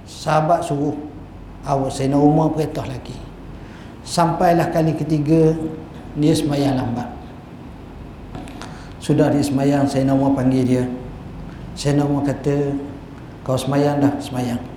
sahabat 0.09 0.65
suruh. 0.65 0.97
Awak 1.65 1.93
Sayyidina 1.93 2.17
Umar 2.17 2.53
perintah 2.53 2.85
lagi. 2.85 3.13
Sampailah 4.01 4.73
kali 4.73 4.97
ketiga 4.97 5.53
dia 6.17 6.33
semayang 6.33 6.81
lambat. 6.81 7.09
Sudah 8.97 9.29
dia 9.29 9.45
semayang 9.45 9.85
Sayyidina 9.85 10.17
Umar 10.17 10.33
panggil 10.33 10.65
dia. 10.65 10.83
Sayyidina 11.77 12.09
Umar 12.09 12.25
kata 12.25 12.73
kau 13.45 13.53
semayang 13.53 14.01
dah 14.01 14.17
semayang 14.17 14.74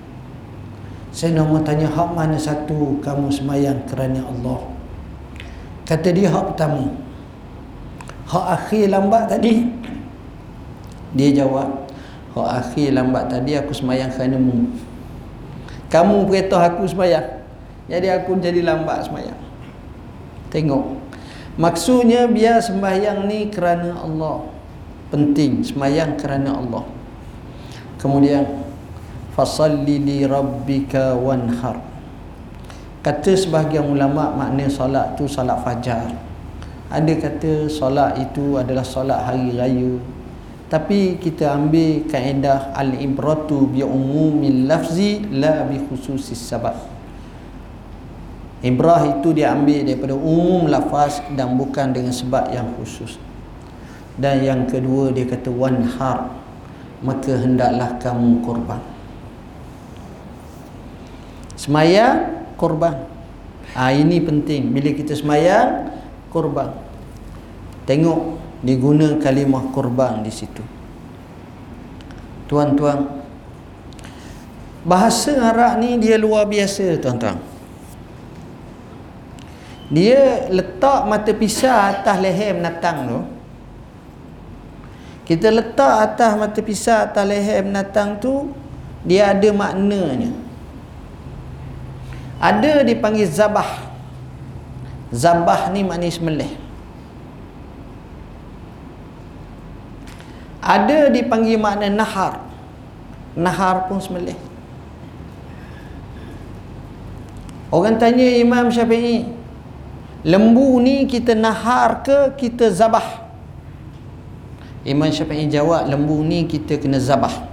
Sayyidina 1.13 1.45
Umar 1.45 1.65
tanya 1.65 1.89
hak 1.89 2.11
mana 2.13 2.37
satu 2.37 3.01
kamu 3.01 3.33
semayang 3.33 3.83
kerana 3.89 4.23
Allah? 4.23 4.61
Kata 5.89 6.13
dia 6.13 6.29
hak 6.29 6.55
pertama. 6.55 6.93
Hak 8.29 8.47
akhir 8.61 8.93
lambat 8.93 9.33
tadi. 9.33 9.65
Dia 11.17 11.45
jawab 11.45 11.89
hak 12.37 12.49
akhir 12.61 12.93
lambat 12.93 13.33
tadi 13.33 13.57
aku 13.57 13.73
semayang 13.73 14.13
kerana 14.13 14.37
mu 14.37 14.69
kamu 15.89 16.29
beritahu 16.29 16.61
aku 16.61 16.85
semayang. 16.85 17.41
Jadi 17.89 18.13
aku 18.13 18.37
jadi 18.37 18.61
lambat 18.61 19.09
semayang. 19.09 19.41
Tengok. 20.53 21.01
Maksudnya 21.57 22.29
biar 22.29 22.61
sembahyang 22.61 23.25
ni 23.25 23.49
kerana 23.49 23.97
Allah. 23.97 24.45
Penting 25.09 25.65
semayang 25.65 26.21
kerana 26.21 26.61
Allah. 26.61 26.85
Kemudian 27.97 28.45
fasalli 29.39 30.03
li 30.03 30.27
rabbika 30.27 31.15
wanhar. 31.15 31.79
Kata 33.07 33.39
sebahagian 33.39 33.87
ulama 33.87 34.35
makna 34.35 34.67
solat 34.67 35.15
tu 35.15 35.31
solat 35.31 35.63
fajar. 35.63 36.11
Ada 36.91 37.15
kata 37.15 37.71
solat 37.71 38.19
itu 38.19 38.59
adalah 38.59 38.83
solat 38.83 39.23
hari 39.23 39.55
raya. 39.55 40.03
Tapi 40.67 41.23
kita 41.23 41.55
ambil 41.55 42.11
kaedah 42.11 42.75
al-ibratu 42.75 43.71
bi 43.71 43.87
umumil 43.87 44.67
lafzi 44.67 45.23
la 45.31 45.63
bi 45.71 45.79
khususis 45.87 46.43
sabab. 46.43 46.75
Ibrah 48.59 49.07
itu 49.07 49.31
dia 49.31 49.55
ambil 49.55 49.87
daripada 49.87 50.19
umum 50.19 50.67
lafaz 50.67 51.23
dan 51.39 51.55
bukan 51.55 51.95
dengan 51.95 52.11
sebab 52.11 52.51
yang 52.51 52.75
khusus. 52.75 53.23
Dan 54.19 54.43
yang 54.43 54.67
kedua 54.67 55.15
dia 55.15 55.31
kata 55.31 55.47
wanhar 55.47 56.35
maka 57.07 57.39
hendaklah 57.39 57.95
kamu 58.03 58.43
korban 58.43 58.98
semaya 61.59 62.39
korban. 62.55 63.03
Ha, 63.75 63.91
ini 63.91 64.23
penting. 64.23 64.71
Bila 64.71 64.95
kita 64.95 65.19
semaya 65.19 65.91
korban. 66.31 66.71
Tengok 67.85 68.39
diguna 68.63 69.19
kalimah 69.19 69.75
korban 69.75 70.23
di 70.23 70.31
situ. 70.31 70.63
Tuan-tuan 72.47 73.21
bahasa 74.87 75.37
Arab 75.37 75.83
ni 75.83 75.99
dia 76.01 76.17
luar 76.17 76.47
biasa 76.49 76.97
tuan-tuan. 77.03 77.37
Dia 79.89 80.49
letak 80.53 81.09
mata 81.09 81.33
pisau 81.33 81.73
atas 81.73 82.17
leher 82.21 82.57
binatang 82.57 82.99
tu. 83.09 83.21
Kita 85.29 85.53
letak 85.53 85.95
atas 86.13 86.31
mata 86.41 86.61
pisau 86.61 87.05
atas 87.05 87.25
leher 87.25 87.65
binatang 87.65 88.21
tu 88.21 88.53
dia 89.05 89.33
ada 89.33 89.49
maknanya 89.53 90.48
ada 92.39 92.87
dipanggil 92.87 93.27
zabah. 93.27 93.87
Zabah 95.09 95.73
ni 95.73 95.83
maknanya 95.83 96.13
semelih 96.13 96.53
ada 100.69 101.09
dipanggil 101.09 101.57
makna 101.57 101.89
nahar. 101.89 102.45
Nahar 103.39 103.87
pun 103.87 104.03
semelih 104.03 104.35
orang 107.71 107.97
tanya 107.97 108.27
Imam 108.35 108.67
Syafi'i 108.67 109.31
lembu 110.27 110.83
ni 110.83 111.07
kita 111.07 111.39
nahar 111.39 112.03
ke 112.03 112.35
kita 112.35 112.69
zabah? 112.75 113.31
Imam 114.83 115.09
Syafi'i 115.09 115.47
jawab 115.47 115.87
lembu 115.87 116.21
ni 116.27 116.45
kita 116.51 116.77
kena 116.77 116.99
zabah. 116.99 117.47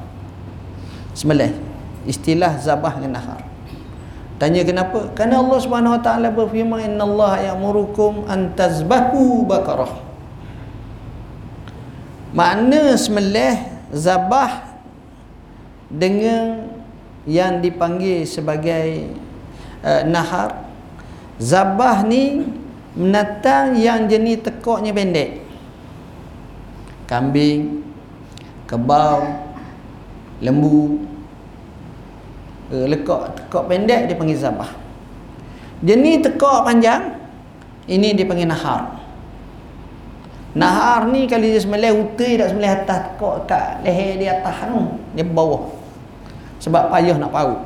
Semelih 1.13 1.53
istilah 2.09 2.57
zabah 2.59 2.97
dengan 2.99 3.21
nahar 3.21 3.44
tanya 4.35 4.61
kenapa? 4.67 5.11
Kerana 5.15 5.39
Allah 5.39 5.59
Subhanahu 5.63 5.95
Wa 5.97 6.01
Taala 6.03 6.27
berfirman 6.31 6.93
innallaha 6.93 7.41
ya'murukum 7.53 8.27
an 8.27 8.51
tazbahu 8.53 9.47
bakarah. 9.47 10.03
Makna 12.35 12.99
semelih 12.99 13.63
zabah 13.95 14.75
dengan 15.87 16.67
yang 17.23 17.63
dipanggil 17.63 18.27
sebagai 18.27 19.15
uh, 19.81 20.03
nahar. 20.03 20.67
Zabah 21.39 22.03
ni 22.03 22.43
menatang 22.95 23.79
yang 23.79 24.07
jenis 24.07 24.43
tekoknya 24.43 24.91
pendek. 24.91 25.43
Kambing 27.07 27.83
kebau 28.67 29.23
lembu 30.43 31.14
uh, 32.75 32.85
lekok 32.91 33.39
tekok 33.39 33.71
pendek 33.71 34.11
dia 34.11 34.15
panggil 34.19 34.35
zabah. 34.35 34.71
Jenis 35.79 36.27
tekok 36.27 36.67
panjang 36.67 37.15
ini 37.87 38.11
dipanggil 38.11 38.51
nahar. 38.51 38.99
Nahar 40.55 41.07
ni 41.11 41.27
kalau 41.27 41.43
dia 41.43 41.59
sembelih 41.59 41.91
utai 41.95 42.39
tak 42.39 42.51
sembelih 42.51 42.71
atas 42.71 42.99
kok 43.19 43.35
kat 43.47 43.83
leher 43.83 44.19
dia 44.19 44.39
atas 44.39 44.67
tu 44.67 44.81
dia 45.15 45.23
bawah. 45.23 45.71
Sebab 46.59 46.91
payah 46.91 47.15
nak 47.15 47.31
paut 47.31 47.59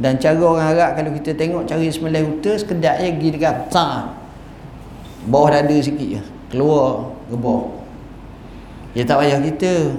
dan 0.00 0.16
cara 0.16 0.40
orang 0.40 0.68
Arab 0.72 0.90
kalau 0.96 1.10
kita 1.12 1.36
tengok 1.36 1.68
cari 1.68 1.92
sembelih 1.92 2.24
utai 2.24 2.56
sekedar 2.56 2.96
je 3.04 3.12
pergi 3.12 3.28
dekat 3.36 3.68
ta 3.68 4.16
bawah 5.28 5.52
dada 5.52 5.76
sikit 5.76 6.08
je. 6.18 6.22
Keluar 6.50 7.14
gebor. 7.30 7.78
Dia 8.96 9.06
tak 9.06 9.22
payah 9.22 9.38
kita 9.38 9.94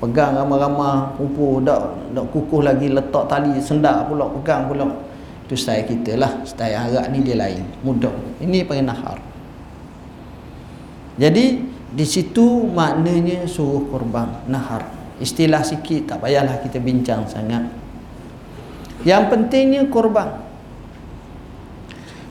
pegang 0.00 0.32
ramah-ramah 0.32 1.14
kumpul 1.20 1.60
dak 1.60 2.10
dak 2.16 2.24
kukuh 2.32 2.64
lagi 2.64 2.88
letak 2.88 3.28
tali 3.28 3.60
sendak 3.60 4.08
pula 4.08 4.26
pegang 4.40 4.66
pula. 4.66 4.88
Itu 5.44 5.54
style 5.54 5.84
kita 5.84 6.16
lah 6.16 6.42
style 6.48 6.74
Arab 6.78 7.12
ni 7.12 7.20
dia 7.20 7.36
lain 7.36 7.62
mudah. 7.84 8.14
Ini 8.40 8.64
panggil 8.64 8.86
nahar 8.86 9.30
jadi 11.20 11.60
di 11.92 12.06
situ 12.08 12.64
maknanya 12.72 13.44
suruh 13.44 13.84
korban 13.92 14.40
nahar. 14.48 14.88
Istilah 15.20 15.60
sikit 15.60 16.16
tak 16.16 16.24
payahlah 16.24 16.64
kita 16.64 16.80
bincang 16.80 17.28
sangat. 17.28 17.68
Yang 19.04 19.22
pentingnya 19.28 19.84
korban. 19.92 20.40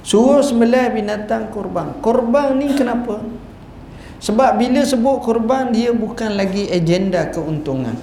Suruh 0.01 0.41
sembelih 0.41 0.89
binatang 0.89 1.53
korban. 1.53 2.01
Korban 2.01 2.57
ni 2.57 2.73
kenapa 2.73 3.21
sebab 4.19 4.59
bila 4.59 4.83
sebut 4.83 5.23
korban 5.23 5.71
dia 5.71 5.95
bukan 5.95 6.35
lagi 6.35 6.67
agenda 6.67 7.31
keuntungan. 7.31 7.95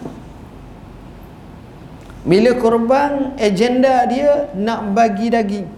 Bila 2.26 2.57
korban 2.59 3.37
agenda 3.37 4.02
dia 4.09 4.50
nak 4.57 4.96
bagi 4.96 5.29
daging. 5.29 5.68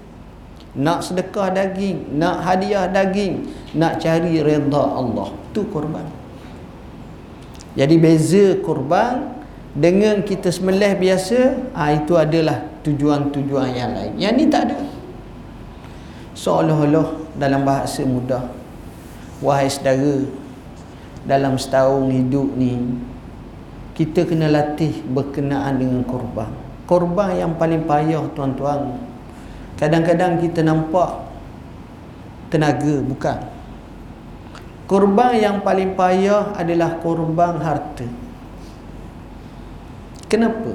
Nak 0.79 1.03
sedekah 1.03 1.51
daging, 1.51 2.15
nak 2.15 2.47
hadiah 2.47 2.87
daging, 2.87 3.51
nak 3.75 3.99
cari 3.99 4.39
redha 4.39 4.79
Allah. 4.79 5.35
Itu 5.51 5.67
korban. 5.75 6.07
Jadi 7.75 7.99
beza 7.99 8.63
korban 8.63 9.43
dengan 9.75 10.23
kita 10.23 10.55
sembelih 10.55 10.95
biasa, 10.97 11.69
ah 11.75 11.91
itu 11.91 12.15
adalah 12.15 12.63
tujuan-tujuan 12.87 13.75
yang 13.75 13.91
lain. 13.91 14.13
Yang 14.17 14.33
ni 14.39 14.45
tak 14.47 14.71
ada. 14.71 14.79
Seolah-olah 16.39 17.27
dalam 17.35 17.67
bahasa 17.67 18.07
mudah 18.07 18.58
Wahai 19.39 19.71
saudara 19.71 20.27
Dalam 21.23 21.55
setahun 21.55 22.11
hidup 22.11 22.59
ni 22.59 22.99
Kita 23.95 24.27
kena 24.27 24.47
latih 24.47 25.03
berkenaan 25.11 25.79
dengan 25.79 26.07
korban. 26.07 26.51
Korban 26.87 27.35
yang 27.35 27.59
paling 27.59 27.83
payah 27.83 28.23
tuan-tuan. 28.31 28.95
Kadang-kadang 29.75 30.39
kita 30.39 30.63
nampak 30.63 31.27
Tenaga, 32.49 33.03
bukan. 33.05 33.39
Korban 34.89 35.37
yang 35.37 35.61
paling 35.61 35.93
payah 35.99 36.57
adalah 36.57 36.97
korban 37.03 37.61
harta. 37.61 38.09
Kenapa? 40.33 40.73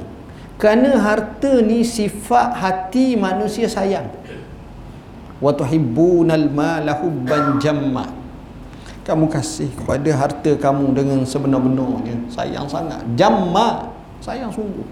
Kerana 0.61 1.01
harta 1.01 1.63
ni 1.65 1.81
sifat 1.81 2.59
hati 2.61 3.17
manusia 3.17 3.65
sayang. 3.65 4.05
Wa 5.41 5.49
tuhibbunal 5.55 6.51
mala 6.53 6.93
hubban 7.01 7.57
jamma 7.57 8.22
kamu 9.03 9.27
kasih 9.27 9.67
kepada 9.75 10.09
harta 10.15 10.51
kamu 10.55 10.95
dengan 10.95 11.19
sebenar-benarnya. 11.27 12.15
Sayang 12.31 12.67
sangat. 12.71 13.03
Jamma. 13.19 13.91
Sayang 14.23 14.51
sungguh. 14.51 14.87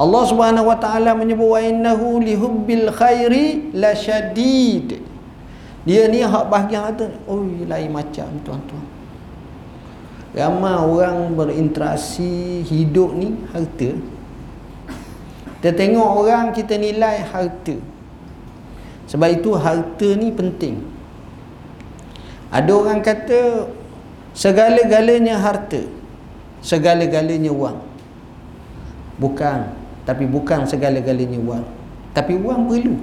Allah 0.00 0.22
Subhanahu 0.24 0.72
wa 0.72 0.76
taala 0.80 1.12
menyebut 1.12 1.52
wa 1.52 1.60
innahu 1.60 2.24
lihubbil 2.24 2.88
khairi 2.96 3.68
lasyadid 3.76 5.04
dia 5.82 6.06
ni 6.06 6.22
hak 6.22 6.46
bahagian 6.46 6.86
harta. 6.86 7.10
Oh 7.26 7.42
lain 7.42 7.90
macam 7.90 8.30
tuan-tuan. 8.46 8.86
Ramai 10.32 10.80
orang 10.80 11.36
berinteraksi 11.36 12.64
hidup 12.64 13.12
ni 13.12 13.34
harta. 13.50 13.92
Kita 15.60 15.70
tengok 15.76 16.08
orang 16.24 16.54
kita 16.54 16.78
nilai 16.78 17.26
harta. 17.26 17.76
Sebab 19.10 19.28
itu 19.28 19.50
harta 19.58 20.08
ni 20.16 20.32
penting 20.32 20.91
ada 22.52 22.68
orang 22.76 23.00
kata 23.00 23.72
segala-galanya 24.36 25.40
harta, 25.40 25.88
segala-galanya 26.60 27.48
wang. 27.48 27.80
Bukan, 29.16 29.72
tapi 30.04 30.28
bukan 30.28 30.68
segala-galanya 30.68 31.40
wang. 31.40 31.64
Tapi 32.12 32.36
wang 32.36 32.68
perlu. 32.68 33.00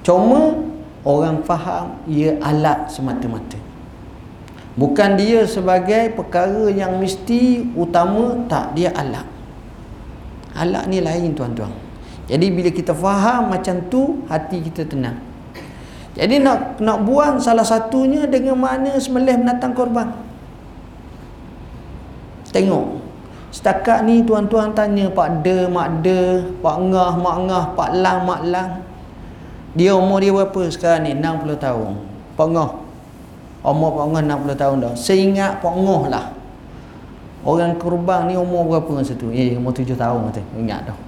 Cuma 0.00 0.64
orang 1.04 1.44
faham 1.44 2.00
ia 2.08 2.40
alat 2.40 2.88
semata-mata. 2.88 3.60
Bukan 4.72 5.20
dia 5.20 5.44
sebagai 5.44 6.16
perkara 6.16 6.72
yang 6.72 6.96
mesti 6.96 7.68
utama, 7.76 8.48
tak 8.48 8.72
dia 8.72 8.88
alat. 8.96 9.28
Alat 10.56 10.88
ni 10.88 11.04
lain 11.04 11.36
tuan-tuan. 11.36 11.68
Jadi 12.32 12.48
bila 12.48 12.72
kita 12.72 12.96
faham 12.96 13.52
macam 13.52 13.84
tu, 13.92 14.24
hati 14.32 14.64
kita 14.64 14.88
tenang. 14.88 15.31
Jadi 16.12 16.44
nak 16.44 16.76
nak 16.76 17.08
buang 17.08 17.40
salah 17.40 17.64
satunya 17.64 18.28
dengan 18.28 18.60
mana 18.60 19.00
sembelih 19.00 19.40
binatang 19.40 19.72
korban. 19.72 20.12
Tengok. 22.52 23.00
Setakat 23.52 24.04
ni 24.08 24.24
tuan-tuan 24.24 24.72
tanya 24.72 25.12
Pak 25.12 25.44
De, 25.44 25.68
Mak 25.68 26.04
De, 26.04 26.40
Pak 26.60 26.76
Ngah, 26.88 27.12
Mak 27.20 27.36
Ngah, 27.48 27.64
Pak 27.76 27.90
Lang, 28.00 28.24
Mak 28.24 28.42
Lang. 28.48 28.70
Dia 29.72 29.96
umur 29.96 30.20
dia 30.20 30.32
berapa 30.32 30.68
sekarang 30.68 31.08
ni? 31.08 31.12
60 31.16 31.56
tahun. 31.56 31.96
Pak 32.36 32.48
Ngah. 32.48 32.70
Umur 33.64 33.90
Pak 33.96 34.06
Ngah 34.12 34.22
60 34.24 34.56
tahun 34.56 34.76
dah. 34.84 34.92
Seingat 34.96 35.64
Pak 35.64 35.74
Ngah 35.80 36.02
lah. 36.12 36.24
Orang 37.42 37.76
korban 37.80 38.28
ni 38.28 38.36
umur 38.36 38.68
berapa 38.68 39.00
masa 39.00 39.16
tu? 39.16 39.32
Eh, 39.32 39.56
umur 39.56 39.72
7 39.72 39.96
tahun 39.96 40.28
kata. 40.28 40.42
Ingat 40.56 40.80
dah. 40.92 40.98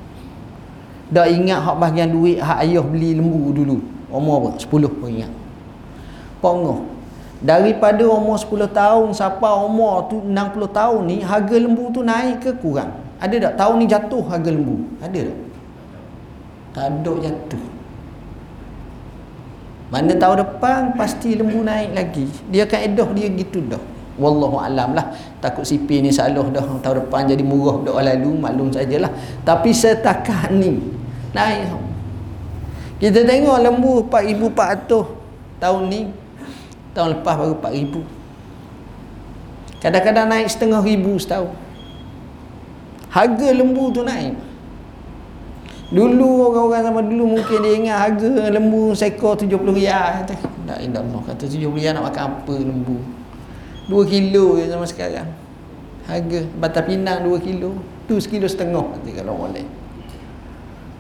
Dah 1.13 1.27
ingat 1.29 1.61
hak 1.61 1.77
bahagian 1.77 2.11
duit 2.11 2.41
hak 2.41 2.65
ayah 2.65 2.83
beli 2.83 3.15
lembu 3.15 3.53
dulu. 3.53 3.79
Umur 4.15 4.55
apa? 4.55 4.63
10 4.63 4.71
pun 4.71 5.11
ingat. 5.11 5.33
Pongoh. 6.39 6.87
Daripada 7.43 8.07
umur 8.07 8.39
10 8.39 8.71
tahun 8.71 9.11
sampai 9.11 9.53
umur 9.67 10.07
tu 10.07 10.23
60 10.23 10.71
tahun 10.71 11.01
ni 11.03 11.17
harga 11.21 11.57
lembu 11.59 11.91
tu 11.91 12.07
naik 12.07 12.47
ke 12.47 12.51
kurang? 12.63 12.95
Ada 13.19 13.51
tak? 13.51 13.53
Tahun 13.59 13.75
ni 13.83 13.87
jatuh 13.91 14.23
harga 14.31 14.51
lembu. 14.55 14.87
Ada 15.03 15.21
tak? 15.29 15.39
Tak 16.75 16.85
ada 16.95 17.13
jatuh. 17.27 17.65
Mana 19.91 20.13
tahun 20.15 20.37
depan 20.47 20.81
pasti 20.95 21.35
lembu 21.35 21.67
naik 21.67 21.91
lagi. 21.93 22.27
Dia 22.49 22.71
akan 22.71 22.81
edah 22.87 23.09
dia 23.19 23.29
gitu 23.35 23.61
dah. 23.67 23.83
Wallahu 24.15 24.63
alam 24.63 24.95
lah. 24.95 25.11
Takut 25.43 25.67
CP 25.67 26.07
ni 26.07 26.15
salah 26.15 26.47
dah 26.55 26.63
tahun 26.81 27.03
depan 27.03 27.27
jadi 27.27 27.43
murah 27.43 27.83
dah 27.83 27.99
lalu 27.99 28.31
maklum 28.39 28.71
sajalah. 28.71 29.11
Tapi 29.43 29.75
setakat 29.75 30.55
ni 30.55 30.79
naik 31.35 31.67
kita 33.05 33.21
tengok 33.29 33.61
lembu 33.61 34.01
4400 34.09 35.61
tahun 35.61 35.83
ni. 35.93 36.09
Tahun 36.97 37.21
lepas 37.21 37.37
baru 37.37 37.53
4000. 37.61 38.01
Kadang-kadang 39.85 40.25
naik 40.33 40.49
setengah 40.49 40.81
ribu 40.81 41.21
setahun. 41.21 41.53
Harga 43.13 43.49
lembu 43.53 43.93
tu 43.93 44.01
naik. 44.01 44.33
Dulu 45.93 46.49
orang-orang 46.49 46.81
sama 46.81 47.05
dulu 47.05 47.37
mungkin 47.37 47.61
dia 47.61 47.77
ingat 47.77 47.99
harga 48.09 48.49
lembu 48.49 48.97
seekor 48.97 49.37
70 49.37 49.53
riyal 49.53 50.25
kata. 50.25 50.41
Tak 50.65 50.81
indah 50.81 51.05
Allah 51.05 51.21
kata 51.29 51.45
70 51.45 51.77
riyal 51.77 51.93
nak 52.01 52.09
makan 52.09 52.41
apa 52.41 52.55
lembu. 52.57 53.05
2 53.93 54.01
kilo 54.09 54.57
je 54.57 54.73
sama 54.73 54.89
sekarang. 54.89 55.29
Harga 56.09 56.41
batas 56.57 56.89
pinang 56.89 57.21
2 57.29 57.37
kilo, 57.45 57.77
tu 58.09 58.17
sekilo 58.17 58.49
setengah 58.49 58.97
kata 58.97 59.13
kalau 59.13 59.45
boleh. 59.45 59.69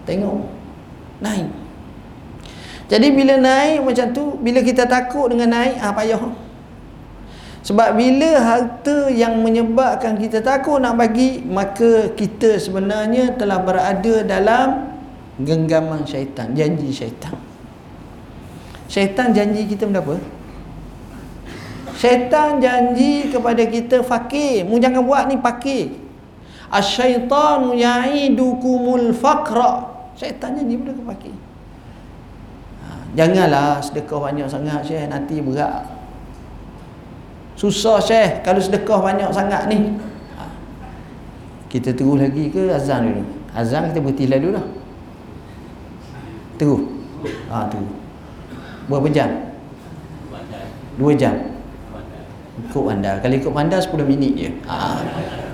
Tengok 0.05 0.45
naik. 1.25 1.64
Jadi 2.85 3.09
bila 3.17 3.41
naik 3.41 3.81
macam 3.81 4.07
tu, 4.13 4.37
bila 4.45 4.61
kita 4.61 4.85
takut 4.85 5.33
dengan 5.33 5.57
naik, 5.57 5.81
ah 5.81 5.93
payah. 5.97 6.21
Sebab 7.65 7.97
bila 7.97 8.31
harta 8.45 9.09
yang 9.09 9.41
menyebabkan 9.41 10.21
kita 10.21 10.45
takut 10.45 10.77
nak 10.77 11.01
bagi, 11.01 11.41
maka 11.49 12.13
kita 12.13 12.61
sebenarnya 12.61 13.41
telah 13.41 13.57
berada 13.65 14.21
dalam 14.21 14.93
genggaman 15.41 16.05
syaitan, 16.05 16.53
janji 16.53 16.93
syaitan. 16.93 17.33
Syaitan 18.85 19.33
janji 19.33 19.65
kita 19.65 19.89
benda 19.89 20.05
apa? 20.05 20.21
Syaitan 21.97 22.61
janji 22.61 23.33
kepada 23.33 23.65
kita 23.65 24.05
fakir. 24.05 24.69
Mu 24.69 24.77
jangan 24.77 25.01
buat 25.01 25.25
ni 25.33 25.41
fakir. 25.41 26.05
Asyaitanu 26.69 27.73
ya'idukumul 27.73 29.17
faqra. 29.17 29.89
Syaitan 30.21 30.61
janji 30.61 30.77
benda 30.77 30.93
ke 30.93 31.01
fakir. 31.01 31.35
Janganlah 33.15 33.79
sedekah 33.79 34.19
banyak 34.19 34.47
sangat 34.51 34.83
Syekh. 34.83 35.07
Nanti 35.07 35.39
berat. 35.39 35.87
Susah 37.55 38.03
Syekh 38.03 38.43
Kalau 38.43 38.59
sedekah 38.59 38.99
banyak 38.99 39.31
sangat 39.31 39.71
ni. 39.71 39.95
Ha. 40.35 40.45
Kita 41.71 41.95
terus 41.95 42.19
lagi 42.19 42.51
ke 42.51 42.75
azan 42.75 43.07
dulu? 43.07 43.23
Azan 43.55 43.95
kita 43.95 44.03
berhenti 44.03 44.27
lalu 44.27 44.59
lah. 44.59 44.67
Terus. 46.59 46.83
Ha, 47.51 47.71
terus. 47.71 47.91
Berapa 48.91 49.09
jam? 49.15 49.31
Dua 50.99 51.15
jam. 51.15 51.35
Ikut 52.55 52.83
bandar. 52.83 53.19
Kalau 53.23 53.35
ikut 53.35 53.53
bandar 53.55 53.79
10 53.79 54.11
minit 54.11 54.33
je. 54.35 54.51
Ha. 54.67 54.99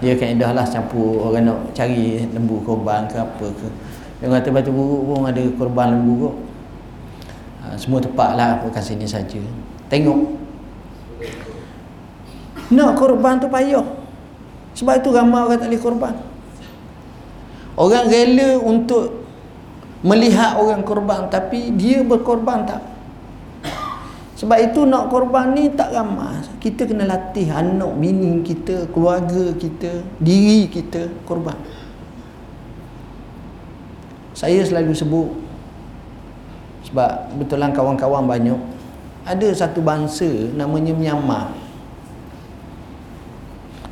Dia 0.01 0.17
akan 0.17 0.41
dah 0.41 0.53
lah 0.57 0.65
campur 0.65 1.29
Orang 1.29 1.45
nak 1.45 1.61
cari 1.77 2.25
lembu 2.33 2.65
korban 2.65 3.05
ke 3.05 3.21
apa 3.21 3.47
ke. 3.53 3.69
Dia 4.21 4.33
kata 4.33 4.49
batu 4.49 4.73
buruk 4.73 5.01
pun 5.05 5.29
ada 5.29 5.41
korban 5.57 5.97
lembu 5.97 6.13
kot 6.25 6.37
ha, 7.71 7.79
semua 7.79 8.03
tepat 8.03 8.35
lah 8.35 8.59
bukan 8.67 8.83
sini 8.83 9.07
saja. 9.07 9.39
Tengok. 9.87 10.19
Nak 12.75 12.91
korban 12.99 13.39
tu 13.39 13.47
payah. 13.47 13.87
Sebab 14.75 14.99
itu 14.99 15.11
ramai 15.15 15.47
orang 15.47 15.59
tak 15.59 15.71
boleh 15.71 15.83
korban. 15.83 16.15
Orang 17.79 18.07
rela 18.11 18.59
untuk 18.61 19.23
melihat 20.03 20.59
orang 20.59 20.83
korban 20.83 21.31
tapi 21.31 21.71
dia 21.79 22.03
berkorban 22.03 22.67
tak. 22.67 22.83
Sebab 24.41 24.57
itu 24.57 24.89
nak 24.89 25.13
korban 25.13 25.53
ni 25.53 25.69
tak 25.73 25.93
ramai. 25.93 26.41
Kita 26.63 26.89
kena 26.89 27.05
latih 27.05 27.53
anak 27.53 27.93
bini 28.01 28.41
kita 28.41 28.89
keluarga 28.89 29.53
kita 29.57 30.01
diri 30.17 30.65
kita 30.71 31.13
korban. 31.29 31.57
Saya 34.33 34.65
selalu 34.65 34.97
sebut 34.97 35.29
sebab 36.89 37.37
betulan 37.37 37.73
kawan-kawan 37.75 38.25
banyak 38.25 38.59
ada 39.25 39.49
satu 39.53 39.85
bangsa 39.85 40.29
namanya 40.57 40.97
Myanmar. 40.97 41.53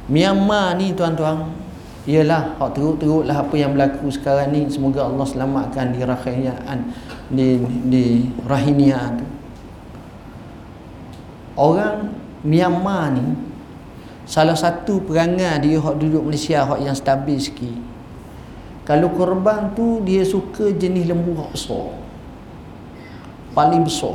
Myanmar 0.09 0.81
ni 0.81 0.97
tuan-tuan 0.97 1.53
ialah 2.09 2.57
hak 2.57 2.73
teruk-teruklah 2.73 3.37
apa 3.37 3.55
yang 3.61 3.77
berlaku 3.77 4.09
sekarang 4.09 4.57
ni. 4.57 4.65
Semoga 4.73 5.05
Allah 5.05 5.27
selamatkan 5.29 5.93
di 5.93 6.01
rahinian 6.01 6.81
di 7.29 7.61
di 7.93 8.05
rahinia 8.49 9.13
tu 9.21 9.27
orang 11.61 12.17
Myanmar 12.41 13.13
ni 13.13 13.37
salah 14.25 14.57
satu 14.57 15.05
perangai 15.05 15.61
dia 15.61 15.77
hak 15.77 16.01
duduk 16.01 16.25
Malaysia 16.25 16.65
hak 16.65 16.81
yang 16.81 16.97
stabil 16.97 17.37
sikit. 17.37 17.77
Kalau 18.89 19.13
korban 19.13 19.77
tu 19.77 20.01
dia 20.01 20.25
suka 20.25 20.73
jenis 20.73 21.13
lembu 21.13 21.37
hak 21.37 21.53
besar 21.53 21.98
paling 23.59 23.83
besar. 23.83 24.15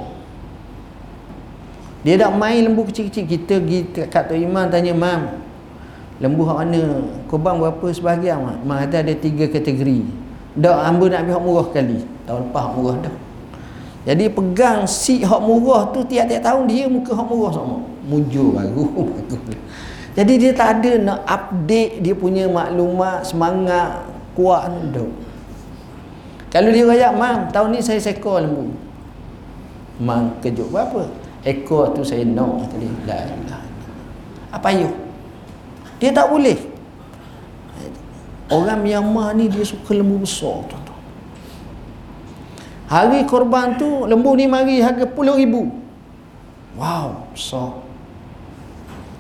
Dia 2.08 2.16
tak 2.16 2.32
main 2.40 2.64
lembu 2.64 2.88
kecil-kecil. 2.88 3.28
Kita 3.28 3.60
pergi 3.60 3.80
kat 4.08 4.32
Tok 4.32 4.40
Iman 4.40 4.72
tanya 4.72 4.96
mam 4.96 5.44
lembu 6.24 6.48
hak 6.48 6.64
mana? 6.64 6.84
Korban 7.28 7.60
berapa 7.60 7.88
sebahagian 7.92 8.40
mak? 8.40 8.58
Mak 8.64 8.78
kata 8.88 9.04
ada 9.04 9.14
tiga 9.20 9.52
kategori. 9.52 10.08
Dak 10.56 10.80
hamba 10.88 11.12
nak 11.12 11.20
ambil 11.28 11.34
hak 11.36 11.44
murah 11.44 11.68
kali 11.76 12.00
tahun 12.24 12.42
lepas 12.48 12.62
hak 12.64 12.74
murah 12.80 12.96
dah. 13.04 13.16
Jadi 14.08 14.26
pegang 14.32 14.80
si 14.88 15.20
hak 15.28 15.42
murah 15.44 15.92
tu 15.92 16.00
tiap-tiap 16.08 16.40
tahun 16.40 16.64
dia 16.72 16.88
muka 16.88 17.12
hak 17.12 17.28
murah 17.28 17.52
sama. 17.52 17.78
Mujur 18.08 18.56
baru 18.56 18.88
jadi 20.18 20.34
dia 20.38 20.52
tak 20.54 20.70
ada 20.80 20.92
nak 21.02 21.20
update 21.26 22.06
dia 22.06 22.14
punya 22.14 22.46
maklumat 22.46 23.26
semangat 23.26 24.06
kuat 24.38 24.70
dak 24.94 25.10
kalau 26.54 26.70
dia 26.70 26.86
kaya 26.86 27.10
mam 27.16 27.50
tahun 27.50 27.74
ni 27.74 27.80
saya 27.82 27.98
sekor 27.98 28.46
lembu 28.46 28.70
mang 30.02 30.38
kejut 30.42 30.70
berapa 30.74 31.06
ekor 31.46 31.94
tu 31.94 32.02
saya 32.02 32.26
nak 32.26 32.72
tadi 32.72 32.90
la 33.06 33.20
apa 34.54 34.70
yuk 34.74 35.04
dia 36.04 36.12
tak 36.12 36.28
boleh. 36.36 36.60
Orang 38.52 38.84
Myanmar 38.84 39.32
ni 39.40 39.48
dia 39.48 39.64
suka 39.64 39.96
lembu 39.96 40.20
besar 40.20 40.68
tuan-tuan. 40.68 41.00
Hari 42.92 43.24
korban 43.24 43.80
tu 43.80 44.04
lembu 44.04 44.36
ni 44.36 44.44
mari 44.44 44.84
harga 44.84 45.08
puluh 45.08 45.40
ribu. 45.40 45.72
Wow, 46.76 47.32
besar. 47.32 47.72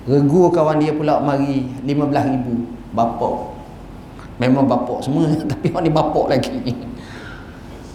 Regu 0.03 0.51
kawan 0.51 0.83
dia 0.83 0.91
pula 0.91 1.23
mari 1.23 1.71
lima 1.88 2.03
belah 2.03 2.27
ribu. 2.27 2.67
Bapak. 2.91 3.55
Memang 4.43 4.67
bapak 4.67 5.07
semua 5.07 5.31
tapi 5.55 5.71
orang 5.71 5.88
ni 5.88 5.91
bapak 5.95 6.25
lagi. 6.27 6.57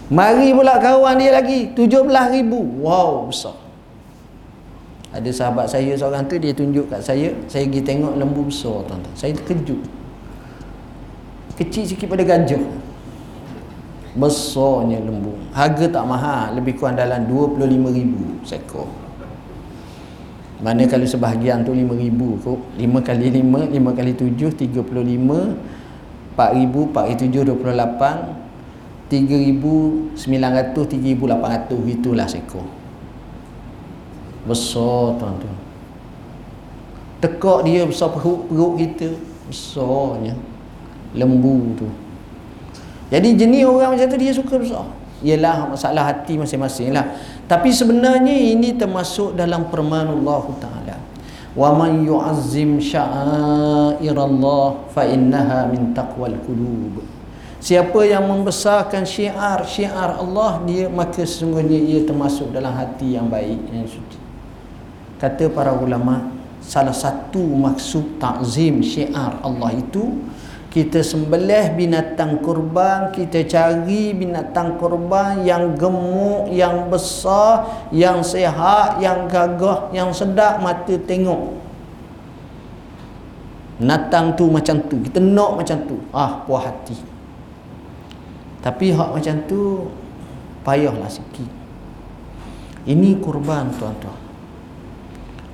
Mari 0.09 0.57
pula 0.57 0.81
kawan 0.81 1.21
dia 1.21 1.37
lagi 1.37 1.68
tujuh 1.77 2.09
belah 2.09 2.33
ribu. 2.33 2.64
Wow, 2.81 3.29
besar. 3.29 3.53
Ada 5.12 5.29
sahabat 5.33 5.68
saya 5.68 5.92
seorang 5.97 6.25
tu 6.29 6.37
dia 6.37 6.53
tunjuk 6.53 6.88
kat 6.88 7.01
saya 7.01 7.33
saya 7.49 7.64
pergi 7.64 7.81
tengok 7.85 8.16
lembu 8.16 8.49
besar 8.49 8.85
tuan-tuan. 8.88 9.14
Saya 9.16 9.33
terkejut. 9.37 9.81
Kecil 11.61 11.85
sikit 11.85 12.09
pada 12.09 12.25
gajah 12.25 12.61
besarnya 14.16 15.05
lembu. 15.05 15.37
Harga 15.53 15.87
tak 15.92 16.05
mahal 16.09 16.57
lebih 16.57 16.81
kurang 16.81 16.97
dalam 16.97 17.29
25 17.29 17.92
ribu 17.92 18.40
seekor. 18.49 18.88
Mana 20.59 20.88
kalau 20.90 21.07
sebahagian 21.07 21.62
tu 21.62 21.71
5 21.71 21.87
ribu 21.94 22.35
kot 22.42 22.59
5 22.75 23.07
kali 23.07 23.31
5 23.31 23.79
5 23.79 23.94
kali 23.94 24.12
7 24.18 24.59
35 24.59 24.83
4 26.35 26.59
ribu 26.59 26.81
4 26.90 27.14
ribu 27.14 27.31
7 27.31 27.47
28 27.62 28.38
3,900 29.09 30.16
3,800 30.16 31.94
itulah 31.97 32.29
seekor 32.29 32.79
besar 34.49 35.21
tuan-tuan. 35.21 35.57
Tekak 37.21 37.68
dia 37.68 37.85
besar 37.85 38.09
perut-perut 38.14 38.81
kita 38.81 39.12
besarnya. 39.53 40.33
Lembu 41.12 41.77
tu. 41.77 41.85
Jadi 43.12 43.37
jenis 43.37 43.64
orang 43.68 43.97
macam 43.97 44.09
tu 44.09 44.16
dia 44.16 44.33
suka 44.33 44.57
besar. 44.57 44.88
Ialah 45.18 45.68
masalah 45.75 46.14
hati 46.14 46.38
masing-masing 46.38 46.94
lah. 46.94 47.05
Tapi 47.51 47.75
sebenarnya 47.75 48.33
ini 48.33 48.73
termasuk 48.79 49.35
dalam 49.35 49.66
permanu 49.66 50.23
Allah 50.23 50.44
Ta'ala. 50.62 50.97
Wa 51.59 51.75
man 51.75 52.07
yu'azzim 52.07 52.79
sya'airallah 52.79 54.66
fa 54.94 55.03
innaha 55.11 55.66
min 55.66 55.90
taqwal 55.90 56.38
qulub 56.47 57.03
siapa 57.59 58.07
yang 58.07 58.27
membesarkan 58.27 59.03
syiar 59.03 59.66
syiar 59.66 60.14
Allah 60.18 60.62
dia 60.62 60.87
maka 60.87 61.27
sesungguhnya 61.27 61.79
ia 61.79 62.07
termasuk 62.07 62.55
dalam 62.55 62.71
hati 62.71 63.18
yang 63.18 63.27
baik 63.27 63.59
yang 63.75 63.87
suci. 63.87 64.18
Kata 65.18 65.51
para 65.51 65.75
ulama 65.75 66.31
salah 66.62 66.94
satu 66.94 67.42
maksud 67.42 68.23
takzim 68.23 68.79
syiar 68.83 69.42
Allah 69.42 69.75
itu 69.75 70.23
kita 70.71 71.03
sembelih 71.03 71.75
binatang 71.75 72.38
kurban 72.38 73.11
kita 73.11 73.42
cari 73.51 74.14
binatang 74.14 74.79
kurban 74.79 75.42
yang 75.42 75.75
gemuk 75.75 76.55
yang 76.55 76.87
besar 76.87 77.88
yang 77.90 78.23
sehat 78.23 79.03
yang 79.03 79.27
gagah 79.27 79.90
yang 79.90 80.14
sedap 80.14 80.62
mata 80.62 80.94
tengok. 80.94 81.59
Binatang 83.83 84.38
tu 84.38 84.47
macam 84.47 84.79
tu 84.87 85.03
kita 85.03 85.18
nak 85.18 85.59
macam 85.59 85.79
tu. 85.90 85.99
Ah 86.14 86.47
puas 86.47 86.62
hati 86.62 87.17
tapi 88.59 88.90
hak 88.90 89.11
macam 89.14 89.37
tu 89.47 89.87
payahlah 90.66 91.11
sikit. 91.11 91.51
Ini 92.88 93.21
kurban 93.21 93.71
tuan-tuan. 93.77 94.16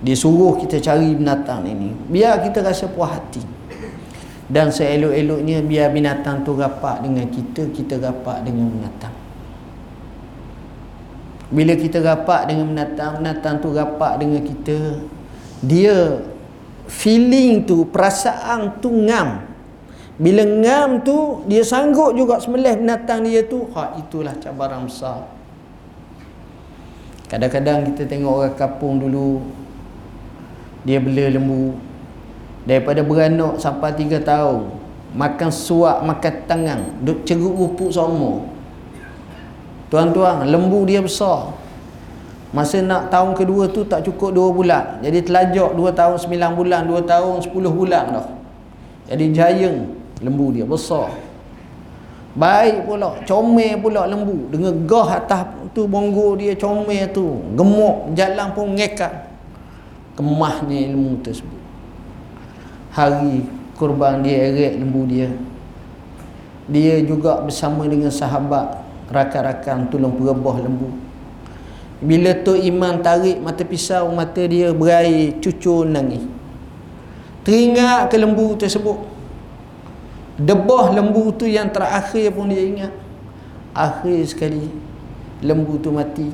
Dia 0.05 0.17
suruh 0.17 0.61
kita 0.61 0.79
cari 0.85 1.17
binatang 1.17 1.65
ini 1.65 1.93
biar 2.13 2.45
kita 2.45 2.61
rasa 2.61 2.89
puas 2.93 3.17
hati. 3.17 3.41
Dan 4.45 4.69
seelok-eloknya 4.69 5.65
biar 5.65 5.89
binatang 5.89 6.45
tu 6.45 6.53
rapat 6.53 7.01
dengan 7.01 7.25
kita 7.33 7.73
kita 7.73 7.97
rapat 7.97 8.45
dengan 8.45 8.69
binatang. 8.69 9.17
Bila 11.49 11.73
kita 11.77 12.05
rapat 12.05 12.53
dengan 12.53 12.73
binatang 12.73 13.25
binatang 13.25 13.55
tu 13.65 13.73
rapat 13.73 14.21
dengan 14.21 14.45
kita 14.45 15.01
dia 15.65 16.21
feeling 16.85 17.65
tu 17.65 17.89
perasaan 17.89 18.77
tu 18.85 18.93
ngam 18.93 19.54
bila 20.15 20.47
ngam 20.47 21.03
tu 21.03 21.43
dia 21.51 21.67
sanggup 21.67 22.15
juga 22.15 22.39
sembelih 22.39 22.79
binatang 22.79 23.27
dia 23.27 23.43
tu. 23.43 23.67
Ha 23.75 23.99
itulah 23.99 24.35
cabaran 24.39 24.87
besar 24.87 25.35
kadang-kadang 27.35 27.91
kita 27.91 28.07
tengok 28.07 28.31
orang 28.31 28.55
kampung 28.55 29.03
dulu 29.03 29.43
dia 30.87 31.03
bela 31.03 31.27
lembu. 31.27 31.75
Daripada 32.65 33.05
beranak 33.05 33.61
sampai 33.61 33.93
3 33.93 34.25
tahun 34.25 34.71
makan 35.13 35.51
suap 35.53 36.01
makan 36.07 36.35
tangan 36.49 36.81
duk 37.03 37.27
ceruk 37.27 37.53
rupuk 37.53 37.91
semua. 37.91 38.47
Tuan-tuan 39.91 40.47
lembu 40.47 40.87
dia 40.87 41.03
besar. 41.03 41.53
Masa 42.55 42.79
nak 42.79 43.11
tahun 43.11 43.35
kedua 43.35 43.67
tu 43.69 43.83
tak 43.83 44.07
cukup 44.07 44.31
2 44.31 44.55
bulan. 44.55 45.03
Jadi 45.03 45.27
telajak 45.27 45.75
2 45.75 45.91
tahun 45.91 46.17
9 46.23 46.55
bulan 46.55 46.81
2 46.87 47.03
tahun 47.03 47.35
10 47.43 47.51
bulan 47.51 48.05
dah. 48.15 48.27
Jadi 49.11 49.25
giant 49.35 49.79
lembu 50.25 50.51
dia 50.51 50.65
besar. 50.65 51.13
Baik 52.35 52.89
pula 52.91 53.23
comel 53.23 53.79
pula 53.79 54.11
lembu. 54.11 54.51
Dengan 54.51 54.75
gah 54.89 55.23
atas 55.23 55.55
tu 55.71 55.87
bonggo 55.87 56.35
dia 56.35 56.59
comel 56.59 57.07
tu 57.15 57.45
gemuk 57.55 58.11
jalan 58.19 58.49
pun 58.57 58.75
ngekat. 58.75 59.31
Kemahnya 60.19 60.91
ilmu 60.91 61.23
tersebut. 61.23 61.63
Hari 62.91 63.47
kurban 63.79 64.23
dia 64.27 64.51
eret 64.51 64.79
lembu 64.79 65.07
dia. 65.07 65.31
Dia 66.67 66.99
juga 67.07 67.39
bersama 67.45 67.85
dengan 67.87 68.11
sahabat 68.11 68.83
rakan-rakan 69.13 69.93
tolong 69.93 70.15
perebah 70.17 70.59
lembu. 70.65 70.91
Bila 72.03 72.35
tu 72.43 72.59
iman 72.59 72.99
tarik 72.99 73.39
mata 73.39 73.63
pisau 73.63 74.11
mata 74.11 74.43
dia 74.43 74.75
berair 74.75 75.39
cucur 75.39 75.87
nangis. 75.87 76.25
Teringat 77.47 78.11
ke 78.11 78.17
lembu 78.19 78.57
tersebut 78.59 79.14
debah 80.39 80.91
lembu 80.91 81.31
tu 81.35 81.47
yang 81.47 81.71
terakhir 81.71 82.35
pun 82.35 82.51
dia 82.51 82.63
ingat. 82.63 82.93
Akhir 83.75 84.23
sekali 84.27 84.71
lembu 85.43 85.79
tu 85.79 85.91
mati. 85.95 86.31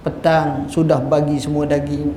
Petang 0.00 0.64
sudah 0.72 1.00
bagi 1.00 1.36
semua 1.36 1.68
daging. 1.68 2.12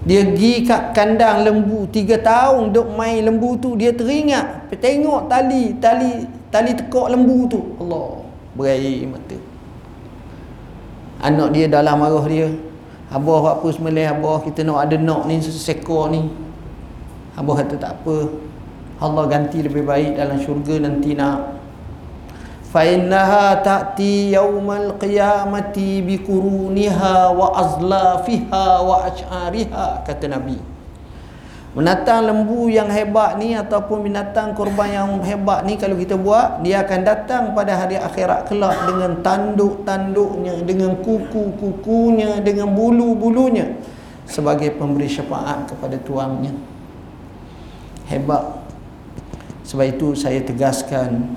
Dia 0.00 0.26
pergi 0.26 0.64
kat 0.64 0.96
kandang 0.96 1.44
lembu 1.44 1.84
tiga 1.92 2.18
tahun 2.18 2.72
duk 2.74 2.96
main 2.98 3.22
lembu 3.22 3.54
tu 3.60 3.78
dia 3.78 3.94
teringat. 3.94 4.66
Tengok 4.74 5.30
tali 5.30 5.78
tali 5.78 6.26
tali 6.50 6.72
tekuk 6.74 7.06
lembu 7.06 7.46
tu. 7.46 7.60
Allah 7.78 8.26
berair 8.58 9.06
mata. 9.06 9.38
Anak 11.22 11.54
dia 11.54 11.70
dalam 11.70 12.00
marah 12.00 12.26
dia. 12.26 12.50
Abah 13.10 13.58
apa 13.58 13.66
semelih 13.74 14.06
abah 14.10 14.42
kita 14.42 14.62
nak 14.66 14.86
ada 14.88 14.96
nak 14.98 15.26
ni 15.30 15.38
sesekor 15.38 16.10
ni. 16.10 16.26
Abah 17.38 17.62
kata 17.62 17.78
tak 17.78 17.92
apa 18.02 18.49
Allah 19.00 19.24
ganti 19.32 19.64
lebih 19.64 19.88
baik 19.88 20.20
dalam 20.20 20.36
syurga 20.36 20.76
nanti 20.76 21.16
nak. 21.16 21.56
Fa 22.70 22.84
innaha 22.86 23.58
ta'ti 23.64 24.30
yawmal 24.30 24.94
qiyamati 25.00 26.04
bi 26.04 26.20
quruniha 26.20 27.32
wa 27.32 27.50
azlafiha 27.56 28.66
wa 28.84 29.08
ash'ariha 29.08 30.04
kata 30.04 30.28
nabi. 30.28 30.60
Menatang 31.70 32.28
lembu 32.28 32.68
yang 32.68 32.90
hebat 32.92 33.40
ni 33.40 33.54
ataupun 33.56 34.04
binatang 34.04 34.52
korban 34.58 34.90
yang 34.90 35.10
hebat 35.22 35.62
ni 35.64 35.78
kalau 35.78 35.94
kita 35.96 36.18
buat 36.18 36.60
dia 36.66 36.82
akan 36.82 37.00
datang 37.06 37.42
pada 37.54 37.78
hari 37.78 37.94
akhirat 37.94 38.50
kelak 38.50 38.74
dengan 38.90 39.22
tanduk-tanduknya 39.22 40.66
dengan 40.66 40.98
kuku-kukunya 40.98 42.42
dengan 42.42 42.74
bulu-bulunya 42.74 43.70
sebagai 44.26 44.76
pemberi 44.76 45.08
syafaat 45.08 45.72
kepada 45.72 45.96
tuannya. 46.02 46.52
Hebat 48.10 48.59
sebab 49.70 49.86
itu 49.86 50.18
saya 50.18 50.42
tegaskan 50.42 51.30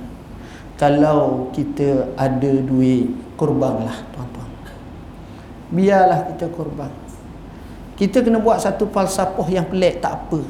kalau 0.74 1.54
kita 1.54 2.18
ada 2.18 2.50
duit 2.66 3.14
korbanlah 3.38 3.94
tuan-tuan. 4.10 4.50
Biarlah 5.70 6.34
kita 6.34 6.50
korban. 6.50 6.90
Kita 7.94 8.26
kena 8.26 8.42
buat 8.42 8.58
satu 8.58 8.90
falsafah 8.90 9.46
yang 9.54 9.70
pelik 9.70 10.02
tak 10.02 10.18
apa. 10.18 10.42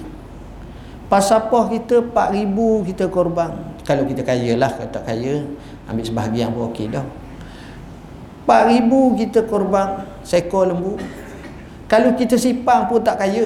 Falsafah 1.11 1.67
kita 1.75 1.99
4000 2.07 2.87
kita 2.87 3.11
korban. 3.11 3.51
Kalau 3.83 4.07
kita 4.07 4.23
kaya 4.23 4.55
lah 4.55 4.71
kalau 4.71 4.87
tak 4.87 5.03
kaya 5.03 5.43
ambil 5.91 6.07
sebahagian 6.07 6.55
pun 6.55 6.71
okey 6.71 6.87
dah. 6.87 7.03
4000 8.47 9.19
kita 9.27 9.43
korban 9.43 10.07
seekor 10.23 10.71
lembu. 10.71 10.95
Kalau 11.91 12.15
kita 12.15 12.39
sipang 12.39 12.87
pun 12.87 13.03
tak 13.03 13.19
kaya. 13.19 13.43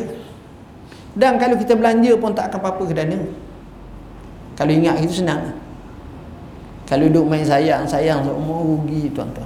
Dan 1.18 1.42
kalau 1.42 1.58
kita 1.58 1.74
belanja 1.74 2.14
pun 2.22 2.38
tak 2.38 2.54
akan 2.54 2.62
apa-apa 2.62 2.84
ke 2.86 2.94
dana 2.94 3.47
kalau 4.58 4.74
ingat 4.74 4.98
itu 5.06 5.22
senang 5.22 5.54
kalau 6.88 7.12
duduk 7.12 7.28
main 7.28 7.44
sayang-sayang 7.44 8.24
seumur 8.24 8.64
rugi 8.64 9.12
tuan-tuan. 9.12 9.44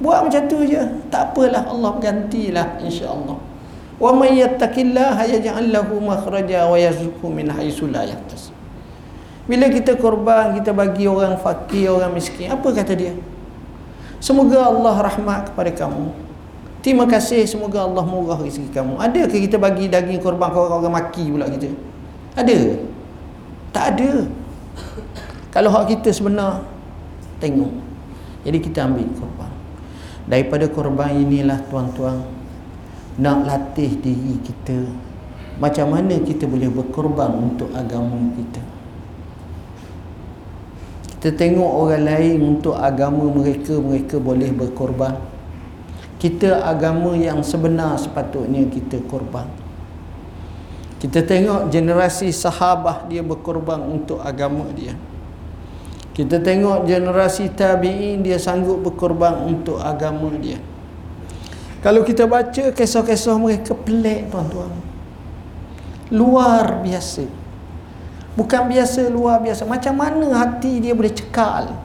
Buat 0.00 0.28
macam 0.28 0.42
tu 0.48 0.64
je. 0.64 0.80
Tak 1.12 1.32
apalah 1.32 1.68
Allah 1.68 1.92
gantilah 2.00 2.80
insya-Allah. 2.80 3.36
Wa 4.00 4.10
may 4.16 4.40
yattaqillaha 4.40 5.24
yaj'al 5.36 5.68
lahu 5.68 6.00
makhraja 6.00 6.64
wa 6.64 6.80
yarzuqhu 6.80 7.28
min 7.28 7.52
haitsu 7.52 7.92
la. 7.92 8.08
Bila 9.46 9.68
kita 9.68 10.00
korban, 10.00 10.56
kita 10.56 10.72
bagi 10.72 11.04
orang 11.06 11.38
fakir, 11.38 11.92
orang 11.92 12.16
miskin, 12.16 12.50
apa 12.50 12.66
kata 12.72 12.92
dia? 12.96 13.14
Semoga 14.18 14.64
Allah 14.66 15.06
rahmat 15.06 15.52
kepada 15.52 15.70
kamu. 15.76 16.08
Terima 16.80 17.04
kasih 17.04 17.44
semoga 17.44 17.84
Allah 17.84 18.02
murah 18.02 18.40
rezeki 18.40 18.72
kamu. 18.72 18.96
Ada 18.96 19.28
ke 19.28 19.44
kita 19.44 19.60
bagi 19.60 19.92
daging 19.92 20.24
korban 20.24 20.50
ke 20.50 20.56
orang-orang 20.56 20.94
maki 20.98 21.24
pula 21.30 21.46
kita? 21.52 21.68
Ada? 22.32 22.58
Tak 23.76 23.92
ada. 23.92 24.24
Kalau 25.52 25.68
hak 25.68 25.92
kita 25.92 26.08
sebenar 26.08 26.64
Tengok. 27.36 27.68
Jadi 28.48 28.58
kita 28.64 28.88
ambil 28.88 29.04
korban. 29.12 29.52
Daripada 30.24 30.64
korban 30.72 31.12
inilah 31.12 31.60
tuan-tuan 31.68 32.24
Nak 33.20 33.44
latih 33.44 34.00
diri 34.00 34.40
kita. 34.40 34.88
Macam 35.60 35.92
mana 35.92 36.16
kita 36.24 36.48
boleh 36.48 36.72
berkorban 36.72 37.28
Untuk 37.36 37.68
agama 37.76 38.16
kita? 38.32 38.64
Kita 41.12 41.36
tengok 41.36 41.68
orang 41.68 42.08
lain 42.08 42.38
Untuk 42.56 42.80
agama 42.80 43.28
mereka 43.28 43.76
Mereka 43.76 44.16
boleh 44.16 44.56
berkorban. 44.56 45.20
Kita 46.16 46.64
agama 46.64 47.12
yang 47.12 47.44
sebenar 47.44 48.00
Sepatutnya 48.00 48.64
kita 48.72 49.04
korban 49.04 49.65
kita 50.96 51.20
tengok 51.20 51.68
generasi 51.68 52.32
sahabah 52.32 53.04
dia 53.04 53.20
berkorban 53.20 53.84
untuk 53.84 54.16
agama 54.24 54.64
dia. 54.72 54.96
Kita 56.16 56.40
tengok 56.40 56.88
generasi 56.88 57.52
tabi'in 57.52 58.24
dia 58.24 58.40
sanggup 58.40 58.80
berkorban 58.80 59.36
untuk 59.44 59.76
agama 59.76 60.32
dia. 60.40 60.56
Kalau 61.84 62.00
kita 62.00 62.24
baca 62.24 62.72
kisah-kisah 62.72 63.36
mereka 63.36 63.76
pelik 63.76 64.32
tuan-tuan. 64.32 64.72
Luar 66.08 66.80
biasa. 66.80 67.28
Bukan 68.32 68.62
biasa 68.72 69.12
luar 69.12 69.44
biasa. 69.44 69.68
Macam 69.68 69.92
mana 70.00 70.26
hati 70.40 70.80
dia 70.80 70.96
boleh 70.96 71.12
cekal. 71.12 71.76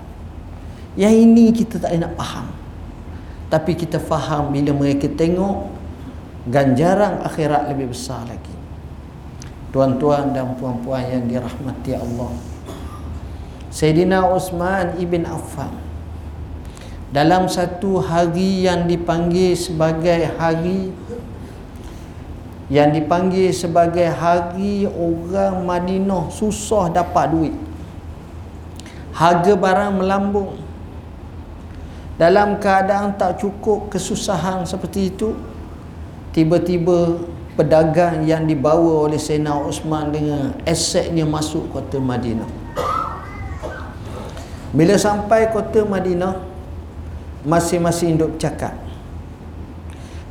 Yang 0.95 1.15
ini 1.27 1.45
kita 1.51 1.83
tak 1.83 1.91
nak 1.99 2.15
faham. 2.15 2.47
Tapi 3.51 3.75
kita 3.75 3.99
faham 3.99 4.55
bila 4.55 4.71
mereka 4.71 5.11
tengok 5.11 5.67
ganjaran 6.47 7.19
akhirat 7.27 7.67
lebih 7.67 7.91
besar 7.91 8.23
lagi. 8.23 8.50
Tuan-tuan 9.71 10.35
dan 10.35 10.51
puan-puan 10.59 10.99
yang 11.07 11.25
dirahmati 11.31 11.95
Allah. 11.95 12.31
Sayyidina 13.71 14.27
Osman 14.27 14.99
ibn 14.99 15.23
Affan 15.23 15.71
dalam 17.11 17.47
satu 17.51 17.99
hari 17.99 18.67
yang 18.67 18.87
dipanggil 18.87 19.51
sebagai 19.55 20.31
hari 20.39 20.95
yang 22.71 22.95
dipanggil 22.95 23.51
sebagai 23.51 24.07
hari 24.07 24.87
orang 24.87 25.67
Madinah 25.67 26.31
susah 26.31 26.87
dapat 26.87 27.35
duit 27.35 27.55
harga 29.11 29.53
barang 29.59 29.99
melambung 29.99 30.55
dalam 32.15 32.63
keadaan 32.63 33.19
tak 33.19 33.43
cukup 33.43 33.91
kesusahan 33.91 34.63
seperti 34.63 35.11
itu 35.11 35.35
tiba-tiba 36.31 37.19
pedagang 37.55 38.23
yang 38.23 38.47
dibawa 38.47 39.07
oleh 39.09 39.19
Sayyidina 39.19 39.53
Osman 39.53 40.11
dengan 40.11 40.55
asetnya 40.63 41.27
masuk 41.27 41.67
kota 41.71 41.99
Madinah. 41.99 42.47
Bila 44.71 44.95
sampai 44.95 45.51
kota 45.51 45.83
Madinah 45.83 46.39
Masing-masing 47.43 48.15
duduk 48.15 48.39
cakap 48.39 48.71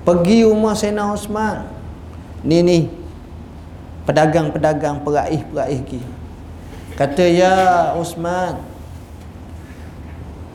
Pergi 0.01 0.49
rumah 0.49 0.73
Sena 0.73 1.13
Osman. 1.13 1.69
Ni 2.41 2.65
ni 2.65 2.79
Pedagang-pedagang 4.09 5.05
peraih-peraih 5.05 5.85
lagi 5.85 6.01
Kata 6.97 7.25
ya 7.29 7.53
Osman 8.01 8.57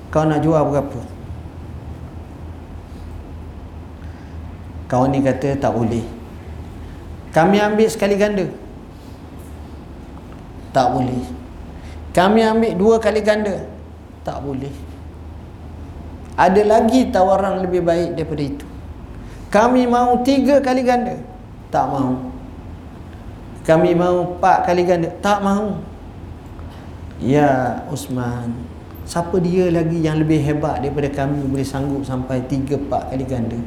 Kau 0.10 0.25
nak 0.25 0.41
jual 0.41 0.65
berapa? 0.65 1.01
Kawan 4.89 5.13
ni 5.13 5.21
kata 5.21 5.58
tak 5.58 5.73
boleh 5.73 6.14
Kami 7.35 7.59
ambil 7.59 7.91
sekali 7.91 8.15
ganda. 8.15 8.47
Tak 10.71 10.87
boleh. 10.95 11.19
Kami 12.15 12.39
ambil 12.39 12.71
dua 12.79 12.95
kali 13.03 13.19
ganda. 13.19 13.67
Tak 14.23 14.39
boleh. 14.39 14.71
Ada 16.39 16.63
lagi 16.63 17.11
tawaran 17.11 17.59
lebih 17.59 17.83
baik 17.83 18.15
daripada 18.15 18.43
itu. 18.43 18.67
Kami 19.51 19.83
mahu 19.83 20.23
tiga 20.23 20.63
kali 20.63 20.87
ganda. 20.87 21.19
Tak 21.67 21.91
mahu 21.91 22.35
kami 23.65 23.97
mahu 23.97 24.37
empat 24.37 24.69
kali 24.69 24.85
ganda. 24.85 25.09
Tak 25.19 25.41
mahu 25.41 25.81
ya 27.17 27.81
Osman 27.89 28.53
siapa 29.05 29.37
dia 29.41 29.73
lagi 29.73 30.01
yang 30.05 30.21
lebih 30.21 30.37
hebat 30.41 30.81
daripada 30.81 31.09
kami 31.09 31.41
boleh 31.49 31.65
sanggup 31.65 32.05
sampai 32.05 32.45
tiga 32.45 32.77
empat 32.77 33.09
kali 33.09 33.25
ganda? 33.25 33.57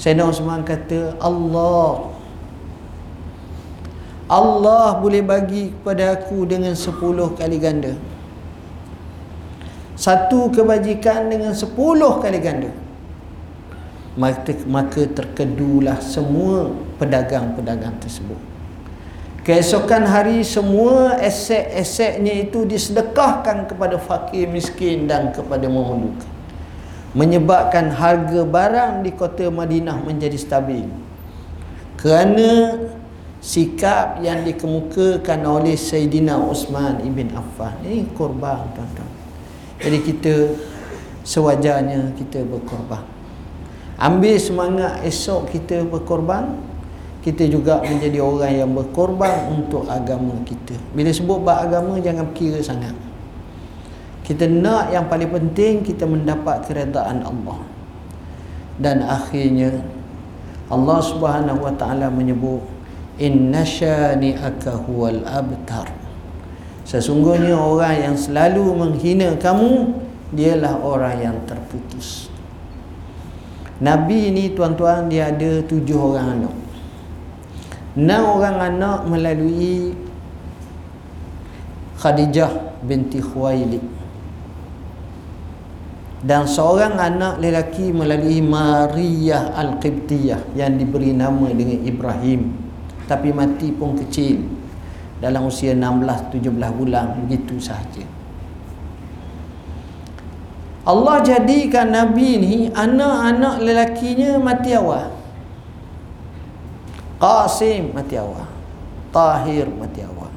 Sayyidina 0.00 0.32
Osman 0.32 0.64
kata 0.64 1.20
Allah 1.20 2.13
Allah 4.34 4.98
boleh 4.98 5.22
bagi 5.22 5.70
kepada 5.70 6.18
aku 6.18 6.42
dengan 6.42 6.74
sepuluh 6.74 7.38
kali 7.38 7.62
ganda. 7.62 7.94
Satu 9.94 10.50
kebajikan 10.50 11.30
dengan 11.30 11.54
sepuluh 11.54 12.18
kali 12.18 12.42
ganda. 12.42 12.74
Maka, 14.18 14.54
maka 14.66 15.06
terkedulah 15.06 16.02
semua 16.02 16.70
pedagang-pedagang 16.98 17.94
tersebut. 18.02 18.38
Keesokan 19.46 20.06
hari 20.06 20.42
semua 20.42 21.14
aset-asetnya 21.20 22.48
itu 22.48 22.66
disedekahkan 22.66 23.70
kepada 23.70 24.02
fakir 24.02 24.50
miskin 24.50 25.06
dan 25.06 25.30
kepada 25.30 25.70
memerlukan 25.70 26.34
menyebabkan 27.14 27.94
harga 27.94 28.42
barang 28.42 29.06
di 29.06 29.14
kota 29.14 29.46
Madinah 29.46 30.02
menjadi 30.02 30.34
stabil. 30.34 30.90
Kerana 31.94 32.74
sikap 33.44 34.24
yang 34.24 34.40
dikemukakan 34.40 35.44
oleh 35.44 35.76
Sayyidina 35.76 36.40
Osman 36.40 37.04
ibn 37.04 37.28
Affan. 37.36 37.76
Ini 37.84 38.08
korban 38.16 38.64
tuan-tuan. 38.72 39.10
Jadi 39.84 39.98
kita 40.00 40.34
sewajarnya 41.28 42.16
kita 42.16 42.40
berkorban. 42.48 43.04
Ambil 44.00 44.40
semangat 44.40 45.04
esok 45.04 45.52
kita 45.52 45.84
berkorban 45.84 46.56
kita 47.20 47.44
juga 47.48 47.80
menjadi 47.84 48.20
orang 48.20 48.52
yang 48.52 48.70
berkorban 48.72 49.48
untuk 49.52 49.84
agama 49.88 50.32
kita. 50.44 50.76
Bila 50.96 51.12
sebut 51.12 51.40
bab 51.44 51.68
agama 51.68 52.00
jangan 52.00 52.32
kira 52.32 52.64
sangat. 52.64 52.96
Kita 54.24 54.48
nak 54.48 54.88
yang 54.88 55.04
paling 55.04 55.28
penting 55.28 55.84
kita 55.84 56.08
mendapat 56.08 56.64
keredaan 56.64 57.20
Allah. 57.24 57.60
Dan 58.80 59.04
akhirnya 59.04 59.84
Allah 60.72 60.98
Subhanahu 61.00 61.60
wa 61.60 61.72
taala 61.76 62.08
menyebut 62.08 62.73
inna 63.18 63.62
syani'aka 63.62 64.74
huwal 64.86 65.22
abtar. 65.22 65.90
Sesungguhnya 66.84 67.56
orang 67.56 68.12
yang 68.12 68.16
selalu 68.18 68.64
menghina 68.76 69.38
kamu 69.40 69.96
dialah 70.34 70.76
orang 70.82 71.16
yang 71.16 71.36
terputus. 71.48 72.28
Nabi 73.80 74.30
ini 74.30 74.54
tuan-tuan 74.54 75.10
dia 75.10 75.32
ada 75.32 75.64
tujuh 75.64 75.98
orang 75.98 76.26
anak. 76.38 76.54
Enam 77.94 78.22
orang 78.38 78.58
anak 78.58 78.98
melalui 79.06 79.94
Khadijah 81.98 82.82
binti 82.84 83.22
Khuwailid. 83.22 83.82
Dan 86.24 86.48
seorang 86.48 86.96
anak 86.96 87.36
lelaki 87.36 87.92
melalui 87.92 88.40
Maria 88.40 89.52
Al-Qibtiyah 89.52 90.56
yang 90.56 90.80
diberi 90.80 91.12
nama 91.12 91.52
dengan 91.52 91.84
Ibrahim 91.84 92.63
tapi 93.04 93.32
mati 93.32 93.72
pun 93.72 93.96
kecil. 93.96 94.40
Dalam 95.20 95.48
usia 95.48 95.72
16-17 95.72 96.52
bulan 96.52 97.16
begitu 97.24 97.56
sahaja. 97.56 98.04
Allah 100.84 101.24
jadikan 101.24 101.88
Nabi 101.88 102.30
ni 102.36 102.56
anak-anak 102.68 103.56
lelakinya 103.64 104.36
mati 104.36 104.76
awal. 104.76 105.08
Qasim 107.16 107.96
mati 107.96 108.20
awal. 108.20 108.44
Tahir 109.08 109.64
mati 109.72 110.04
awal. 110.04 110.28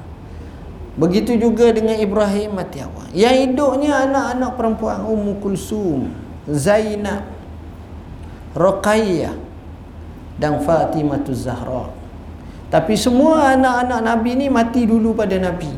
Begitu 0.95 1.36
juga 1.36 1.76
dengan 1.76 1.99
Ibrahim 1.99 2.55
mati 2.55 2.80
awal. 2.80 3.11
Yang 3.11 3.36
hidupnya 3.43 4.07
anak-anak 4.07 4.51
perempuan 4.55 5.03
Ummu 5.03 5.43
Kulsum 5.43 6.15
Zainab 6.47 7.28
Ruqayyah 8.55 9.36
Dan 10.39 10.63
Fatimah 10.63 11.28
Zahra 11.34 11.96
Tapi 12.68 12.93
semua 12.99 13.55
anak-anak 13.55 13.99
Nabi 14.03 14.32
ni 14.36 14.47
mati 14.51 14.84
dulu 14.84 15.15
pada 15.15 15.39
Nabi 15.39 15.72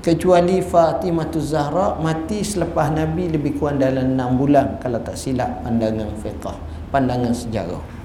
Kecuali 0.00 0.64
Fatimah 0.64 1.28
Zahra 1.36 2.00
mati 2.00 2.40
selepas 2.40 2.88
Nabi 2.88 3.28
lebih 3.28 3.60
kurang 3.60 3.76
dalam 3.76 4.16
6 4.16 4.40
bulan 4.40 4.80
Kalau 4.80 5.04
tak 5.04 5.20
silap 5.20 5.60
pandangan 5.60 6.08
fiqah 6.24 6.56
Pandangan 6.88 7.36
sejarah 7.36 7.98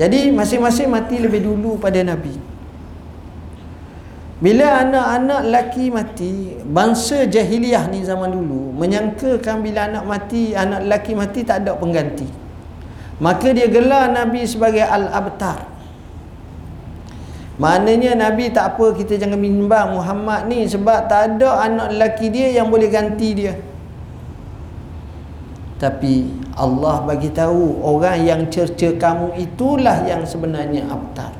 jadi 0.00 0.32
masing-masing 0.32 0.88
mati 0.88 1.20
lebih 1.20 1.44
dulu 1.44 1.76
pada 1.76 2.00
Nabi. 2.00 2.32
Bila 4.42 4.82
anak-anak 4.82 5.42
laki 5.54 5.86
mati, 5.92 6.58
bangsa 6.66 7.30
jahiliah 7.30 7.86
ni 7.86 8.02
zaman 8.02 8.34
dulu 8.34 8.74
menyangkakan 8.74 9.62
bila 9.62 9.86
anak 9.86 10.02
mati, 10.02 10.50
anak 10.50 10.82
laki 10.82 11.14
mati 11.14 11.46
tak 11.46 11.62
ada 11.62 11.78
pengganti. 11.78 12.26
Maka 13.22 13.54
dia 13.54 13.70
gelar 13.70 14.10
Nabi 14.10 14.42
sebagai 14.42 14.82
Al-Abtar. 14.82 15.70
Maknanya 17.62 18.18
Nabi 18.18 18.50
tak 18.50 18.74
apa 18.74 18.90
kita 18.90 19.14
jangan 19.14 19.38
bimbang 19.38 19.94
Muhammad 19.94 20.50
ni 20.50 20.66
sebab 20.66 21.06
tak 21.06 21.38
ada 21.38 21.62
anak 21.62 21.94
lelaki 21.94 22.26
dia 22.26 22.58
yang 22.58 22.66
boleh 22.66 22.90
ganti 22.90 23.38
dia. 23.38 23.54
Tapi 25.78 26.26
Allah 26.58 27.06
bagi 27.06 27.30
tahu 27.30 27.78
orang 27.86 28.18
yang 28.26 28.42
cerca 28.50 28.90
kamu 28.98 29.38
itulah 29.38 30.02
yang 30.02 30.26
sebenarnya 30.26 30.90
abtar. 30.90 31.38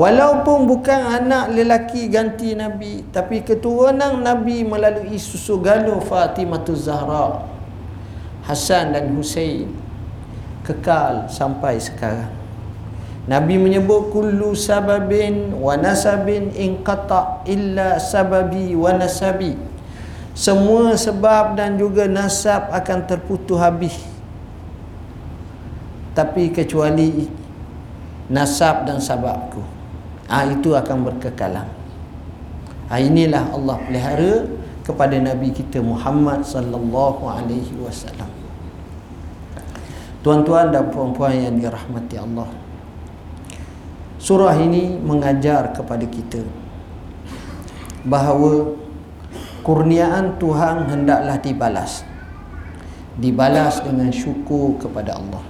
Walaupun 0.00 0.64
bukan 0.64 1.00
anak 1.20 1.52
lelaki 1.52 2.08
ganti 2.08 2.56
Nabi, 2.56 3.04
tapi 3.12 3.44
keturunan 3.44 4.16
Nabi 4.24 4.64
melalui 4.64 5.20
susu 5.20 5.60
galuh 5.60 6.00
Fatimah 6.00 6.64
Zahra, 6.72 7.44
Hasan 8.48 8.96
dan 8.96 9.12
Hussein 9.12 9.68
kekal 10.64 11.28
sampai 11.28 11.76
sekarang. 11.76 12.41
Nabi 13.22 13.54
menyebut 13.54 14.10
kullu 14.10 14.50
sababin 14.58 15.54
wa 15.54 15.78
nasabin 15.78 16.50
in 16.58 16.82
qata 16.82 17.46
illa 17.46 18.02
sababi 18.02 18.74
wa 18.74 18.90
nasabi. 18.98 19.54
Semua 20.34 20.98
sebab 20.98 21.54
dan 21.54 21.78
juga 21.78 22.10
nasab 22.10 22.74
akan 22.74 22.98
terputus 23.06 23.62
habis. 23.62 23.94
Tapi 26.18 26.50
kecuali 26.50 27.30
nasab 28.26 28.90
dan 28.90 28.98
sababku 28.98 29.62
ha, 30.26 30.42
itu 30.42 30.74
akan 30.74 31.06
berkekalan. 31.06 31.68
Ha, 32.90 32.98
inilah 32.98 33.54
Allah 33.54 33.76
pelihara 33.86 34.50
kepada 34.82 35.14
Nabi 35.22 35.54
kita 35.54 35.78
Muhammad 35.78 36.42
sallallahu 36.42 37.22
alaihi 37.22 37.70
wasallam. 37.78 38.28
Tuan-tuan 40.26 40.74
dan 40.74 40.90
puan-puan 40.90 41.38
yang 41.38 41.54
dirahmati 41.54 42.18
Allah 42.18 42.61
surah 44.22 44.54
ini 44.54 45.02
mengajar 45.02 45.74
kepada 45.74 46.06
kita 46.06 46.46
bahawa 48.06 48.78
kurniaan 49.66 50.38
Tuhan 50.38 50.86
hendaklah 50.86 51.42
dibalas. 51.42 52.06
Dibalas 53.18 53.82
dengan 53.82 54.08
syukur 54.14 54.78
kepada 54.78 55.18
Allah. 55.18 55.42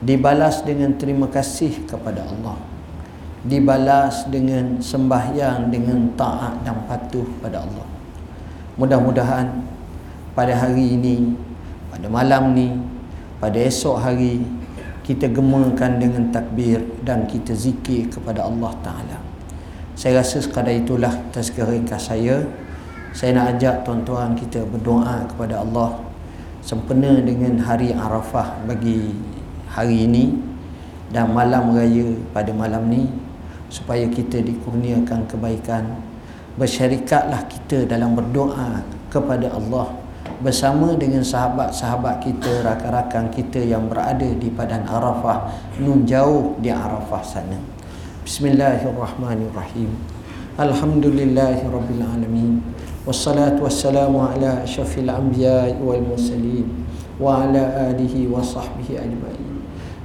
Dibalas 0.00 0.62
dengan 0.62 0.94
terima 0.94 1.26
kasih 1.26 1.84
kepada 1.90 2.22
Allah. 2.22 2.56
Dibalas 3.42 4.24
dengan 4.30 4.78
sembahyang 4.78 5.68
dengan 5.68 6.14
taat 6.14 6.62
dan 6.62 6.86
patuh 6.86 7.26
pada 7.42 7.66
Allah. 7.66 7.86
Mudah-mudahan 8.78 9.52
pada 10.38 10.54
hari 10.54 10.96
ini 10.96 11.34
pada 11.90 12.06
malam 12.12 12.52
ni 12.52 12.76
pada 13.40 13.56
esok 13.56 13.96
hari 14.00 14.44
kita 15.06 15.30
gemakan 15.30 16.02
dengan 16.02 16.34
takbir 16.34 16.82
dan 17.06 17.30
kita 17.30 17.54
zikir 17.54 18.10
kepada 18.10 18.42
Allah 18.42 18.74
Ta'ala. 18.82 19.18
Saya 19.94 20.18
rasa 20.20 20.42
sekadar 20.42 20.74
itulah 20.74 21.14
tazkirah 21.30 21.70
ringkas 21.70 22.10
saya. 22.10 22.42
Saya 23.14 23.38
nak 23.38 23.56
ajak 23.56 23.86
tuan-tuan 23.86 24.34
kita 24.34 24.66
berdoa 24.66 25.24
kepada 25.30 25.62
Allah 25.62 26.04
sempena 26.60 27.22
dengan 27.22 27.62
hari 27.62 27.94
Arafah 27.94 28.66
bagi 28.66 29.14
hari 29.70 30.10
ini 30.10 30.36
dan 31.14 31.30
malam 31.30 31.72
raya 31.72 32.12
pada 32.34 32.50
malam 32.50 32.90
ni 32.90 33.06
supaya 33.70 34.10
kita 34.10 34.42
dikurniakan 34.42 35.30
kebaikan. 35.30 36.02
Bersyarikatlah 36.58 37.46
kita 37.46 37.86
dalam 37.86 38.18
berdoa 38.18 38.82
kepada 39.08 39.54
Allah 39.54 40.05
bersama 40.41 40.97
dengan 40.97 41.21
sahabat-sahabat 41.21 42.25
kita 42.25 42.65
rakan-rakan 42.65 43.29
kita 43.29 43.61
yang 43.61 43.85
berada 43.89 44.25
di 44.25 44.49
padan 44.49 44.81
Arafah 44.85 45.49
nun 45.81 46.05
jauh 46.05 46.55
di 46.57 46.69
Arafah 46.73 47.21
sana 47.21 47.57
Bismillahirrahmanirrahim 48.25 49.89
Alhamdulillahirrabbilalamin 50.57 52.81
والصلاة 53.01 53.57
والسلام 53.57 54.13
على 54.17 54.63
أشرف 54.63 54.97
الأنبياء 54.97 55.81
والمرسلين 55.85 56.65
وعلى 57.21 57.89
آله 57.89 58.15
وصحبه 58.29 58.89
أجمعين 58.93 59.53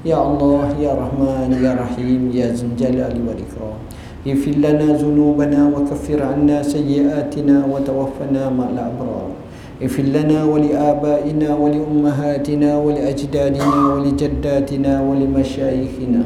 يا 0.04 0.16
الله 0.16 0.80
يا 0.80 0.92
رحمن 0.96 1.61
يا 1.61 1.76
رحيم 1.76 2.32
يا 2.32 2.57
ذا 2.57 2.64
الجلال 2.64 3.16
والإكرام 3.28 3.78
اغفر 4.26 4.50
لنا 4.50 4.96
ذنوبنا 4.96 5.61
وكفر 5.76 6.22
عنا 6.22 6.62
سيئاتنا 6.62 7.66
وتوفنا 7.68 8.50
مع 8.50 8.64
الأبرار 8.64 9.39
اغفر 9.82 10.02
لنا 10.02 10.44
ولآبائنا 10.44 11.48
ولأمهاتنا 11.57 12.70
ولأجدادنا 12.78 13.76
ولجداتنا 13.94 14.92
ولمشايخنا 15.09 16.22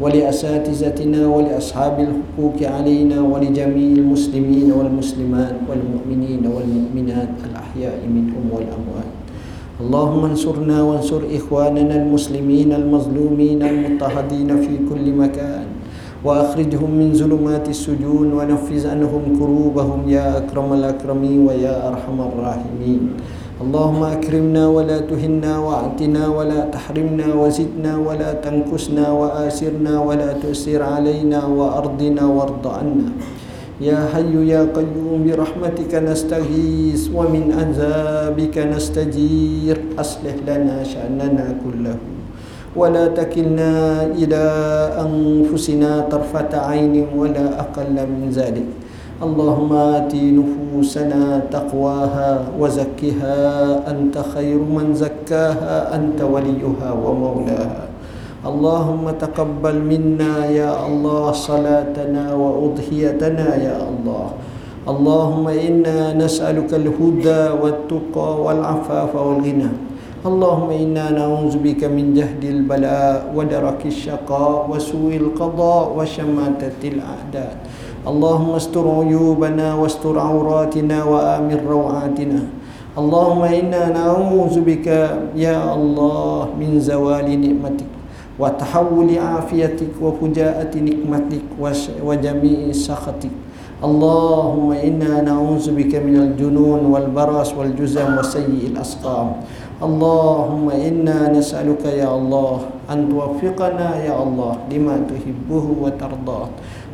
ولأساتذتنا 0.00 1.20
ولأصحاب 1.26 1.96
الحقوق 2.00 2.58
علينا 2.76 3.20
ولجميع 3.20 3.90
المسلمين 4.00 4.72
والمسلمات 4.72 5.54
والمؤمنين 5.68 6.42
والمؤمنات 6.46 7.28
الأحياء 7.50 7.98
منهم 8.14 8.44
والأموات 8.52 9.10
اللهم 9.80 10.24
انصرنا 10.24 10.82
وانصر 10.82 11.20
إخواننا 11.36 11.94
المسلمين 12.02 12.72
المظلومين 12.72 13.62
المضطهدين 13.62 14.48
في 14.60 14.74
كل 14.88 15.04
مكان 15.12 15.64
وأخرجهم 16.24 16.90
من 16.90 17.14
ظلمات 17.14 17.68
السجون 17.68 18.32
ونفذ 18.32 18.82
عنهم 18.90 19.22
كروبهم 19.38 20.00
يا 20.08 20.38
أكرم 20.38 20.72
الأكرمين 20.72 21.46
ويا 21.48 21.88
أرحم 21.88 22.18
الراحمين 22.20 23.02
اللهم 23.60 24.02
أكرمنا 24.04 24.68
ولا 24.68 24.98
تهنا 25.04 25.52
وأعطنا 25.58 26.22
ولا 26.28 26.60
تحرمنا 26.72 27.26
وزدنا 27.34 27.92
ولا 27.96 28.32
تنكسنا 28.44 29.06
وآسرنا 29.12 30.00
ولا 30.00 30.32
تؤسر 30.32 30.82
علينا 30.82 31.40
وأرضنا 31.46 32.24
وارض 32.26 32.64
عنا 32.66 33.08
يا 33.80 34.08
حي 34.12 34.32
يا 34.48 34.68
قيوم 34.76 35.24
برحمتك 35.24 35.92
نستغيث 35.94 37.02
ومن 37.16 37.44
عذابك 37.58 38.56
نستجير 38.58 39.76
أصلح 39.98 40.34
لنا 40.48 40.84
شأننا 40.84 41.46
كله 41.64 41.96
ولا 42.76 43.06
تكلنا 43.10 44.02
إلى 44.14 44.44
أنفسنا 45.00 46.06
طرفة 46.10 46.52
عين 46.54 47.06
ولا 47.16 47.60
أقل 47.60 47.94
من 48.06 48.30
ذلك 48.30 48.66
اللهم 49.22 49.72
آت 49.72 50.14
نفوسنا 50.14 51.50
تقواها 51.50 52.30
وزكها 52.60 53.36
أنت 53.90 54.14
خير 54.34 54.58
من 54.58 54.94
زكاها 54.94 55.94
أنت 55.96 56.22
وليها 56.22 56.88
ومولاها 57.04 57.84
اللهم 58.46 59.04
تقبل 59.20 59.76
منا 59.84 60.46
يا 60.46 60.72
الله 60.86 61.32
صلاتنا 61.32 62.24
وأضحيتنا 62.34 63.48
يا 63.60 63.76
الله 63.84 64.26
اللهم 64.88 65.44
إنا 65.48 65.98
نسألك 66.16 66.70
الهدى 66.74 67.42
والتقى 67.60 68.30
والعفاف 68.44 69.12
والغنى 69.14 69.70
اللهم 70.24 70.70
إنا 70.70 71.10
نعوذ 71.16 71.56
بك 71.64 71.84
من 71.88 72.12
جهد 72.14 72.44
البلاء 72.44 73.32
ودرك 73.36 73.80
الشقاء 73.86 74.68
وسوء 74.70 75.16
القضاء 75.16 75.86
وشماتة 75.96 76.80
الأعداء 76.84 77.52
اللهم 78.08 78.50
استر 78.50 78.84
عيوبنا 79.00 79.74
واستر 79.74 80.18
عوراتنا 80.18 81.04
وآمن 81.04 81.58
روعاتنا 81.68 82.40
اللهم 82.98 83.42
إنا 83.42 83.82
نعوذ 83.96 84.60
بك 84.60 84.86
يا 85.36 85.56
الله 85.74 86.48
من 86.60 86.80
زوال 86.80 87.28
نعمتك 87.40 87.90
وتحول 88.40 89.08
عافيتك 89.18 89.92
وفجاءة 90.02 90.72
نقمتك 90.76 91.44
وجميع 92.04 92.60
سخطك 92.72 93.34
اللهم 93.84 94.68
إنا 94.72 95.12
نعوذ 95.24 95.66
بك 95.72 95.92
من 96.04 96.16
الجنون 96.16 96.80
والبرص 96.92 97.50
والجزم 97.56 98.18
وسيء 98.18 98.62
الأسقام 98.76 99.28
اللهم 99.84 100.70
إنا 100.70 101.32
نسألك 101.32 101.84
يا 101.84 102.08
الله 102.12 102.56
أن 102.92 103.08
توفقنا 103.08 103.88
يا 104.04 104.14
الله 104.22 104.52
لما 104.72 104.96
تحبه 105.08 105.64
وترضاه 105.82 106.48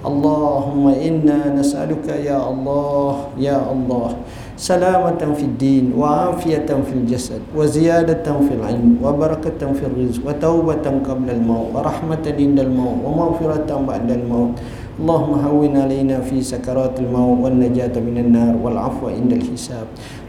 اللهم 0.07 0.84
إنا 0.89 1.39
نسألك 1.59 2.07
يا 2.22 2.39
الله 2.51 3.12
يا 3.43 3.59
الله 3.72 4.09
سلامة 4.57 5.20
في 5.37 5.45
الدين 5.45 5.93
وعافية 5.99 6.68
في 6.87 6.93
الجسد 6.95 7.43
وزيادة 7.59 8.24
في 8.24 8.53
العلم 8.55 8.97
وبركة 9.05 9.61
في 9.61 9.84
الرزق 9.87 10.22
وتوبة 10.28 10.87
قبل 11.09 11.28
الموت 11.30 11.66
ورحمة 11.74 12.24
عند 12.39 12.59
الموت 12.61 12.99
ومغفرة 13.05 13.70
بعد 13.89 14.09
الموت 14.11 14.55
اللهم 14.97 15.32
هون 15.45 15.76
علينا 15.76 16.20
في 16.24 16.41
سكرات 16.41 16.97
الموت 17.01 17.39
والنجاة 17.45 17.93
من 18.01 18.16
النار 18.16 18.57
والعفو 18.62 19.09
عند 19.12 19.32
الحساب 19.32 19.87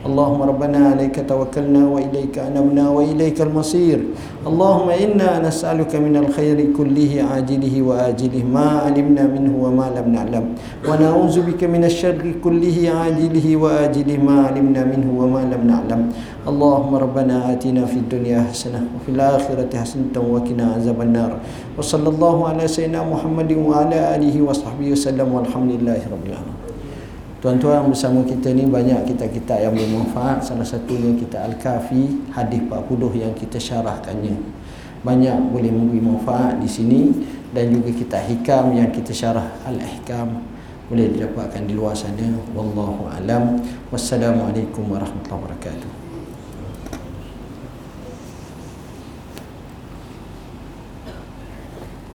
اللهم 0.08 0.42
ربنا 0.42 0.80
عليك 0.94 1.16
توكلنا 1.28 1.82
وإليك 1.94 2.36
أنبنا 2.40 2.86
وإليك 2.90 3.42
المصير 3.42 4.00
اللهم 4.48 4.90
إنا 4.90 5.30
نسألك 5.48 5.92
من 6.00 6.16
الخير 6.24 6.58
كله 6.78 7.12
عاجله 7.32 7.76
وآجله 7.82 8.44
ما 8.56 8.68
علمنا 8.88 9.24
منه 9.36 9.54
وما 9.64 9.88
لم 9.98 10.08
نعلم 10.16 10.46
ونعوذ 10.88 11.36
بك 11.50 11.62
من 11.68 11.84
الشر 11.84 12.22
كله 12.44 12.78
عاجله 13.00 13.48
وآجله 13.64 14.18
ما 14.28 14.36
علمنا 14.48 14.82
منه 14.86 15.10
وما 15.20 15.42
لم 15.54 15.62
نعلم 15.68 16.02
اللهم 16.48 16.92
ربنا 16.96 17.36
آتنا 17.52 17.84
في 17.92 17.98
الدنيا 18.04 18.40
حسنة 18.54 18.82
وفي 18.96 19.10
الآخرة 19.12 19.72
حسنة 19.76 20.16
وقنا 20.16 20.66
عذاب 20.80 21.00
النار 21.02 21.32
وصلى 21.78 22.10
الله 22.10 22.36
على 22.50 22.64
سيدنا 22.68 23.04
محمد 23.04 23.52
وعلى 23.68 23.98
آله 24.16 24.36
وصحبه 24.42 24.88
وسلم 24.96 25.28
والحمد 25.36 25.72
لله 25.82 26.00
رب 26.14 26.26
العالمين 26.32 26.51
Tuan-tuan 27.43 27.91
bersama 27.91 28.23
kita 28.23 28.55
ni 28.55 28.71
banyak 28.71 29.03
kitab-kitab 29.03 29.67
yang 29.67 29.75
bermanfaat. 29.75 30.47
Salah 30.47 30.63
satunya 30.63 31.11
kita 31.19 31.43
Al-Kafi 31.43 32.31
Hadis 32.31 32.63
40 32.71 33.19
yang 33.19 33.35
kita 33.35 33.59
syarahkannya. 33.59 34.39
Banyak 35.03 35.51
boleh 35.51 35.75
memberi 35.75 35.99
manfaat 35.99 36.63
di 36.63 36.71
sini. 36.71 37.11
Dan 37.51 37.75
juga 37.75 37.91
kitab 37.91 38.23
Hikam 38.31 38.79
yang 38.79 38.89
kita 38.95 39.13
syarah 39.13 39.45
Al-Ihkam 39.69 40.41
Boleh 40.87 41.11
didapatkan 41.11 41.67
di 41.67 41.75
luar 41.75 41.99
sana. 41.99 42.31
Wallahu 42.55 43.11
alam. 43.11 43.59
Wassalamualaikum 43.91 44.87
warahmatullahi 44.87 45.43
wabarakatuh 45.43 46.02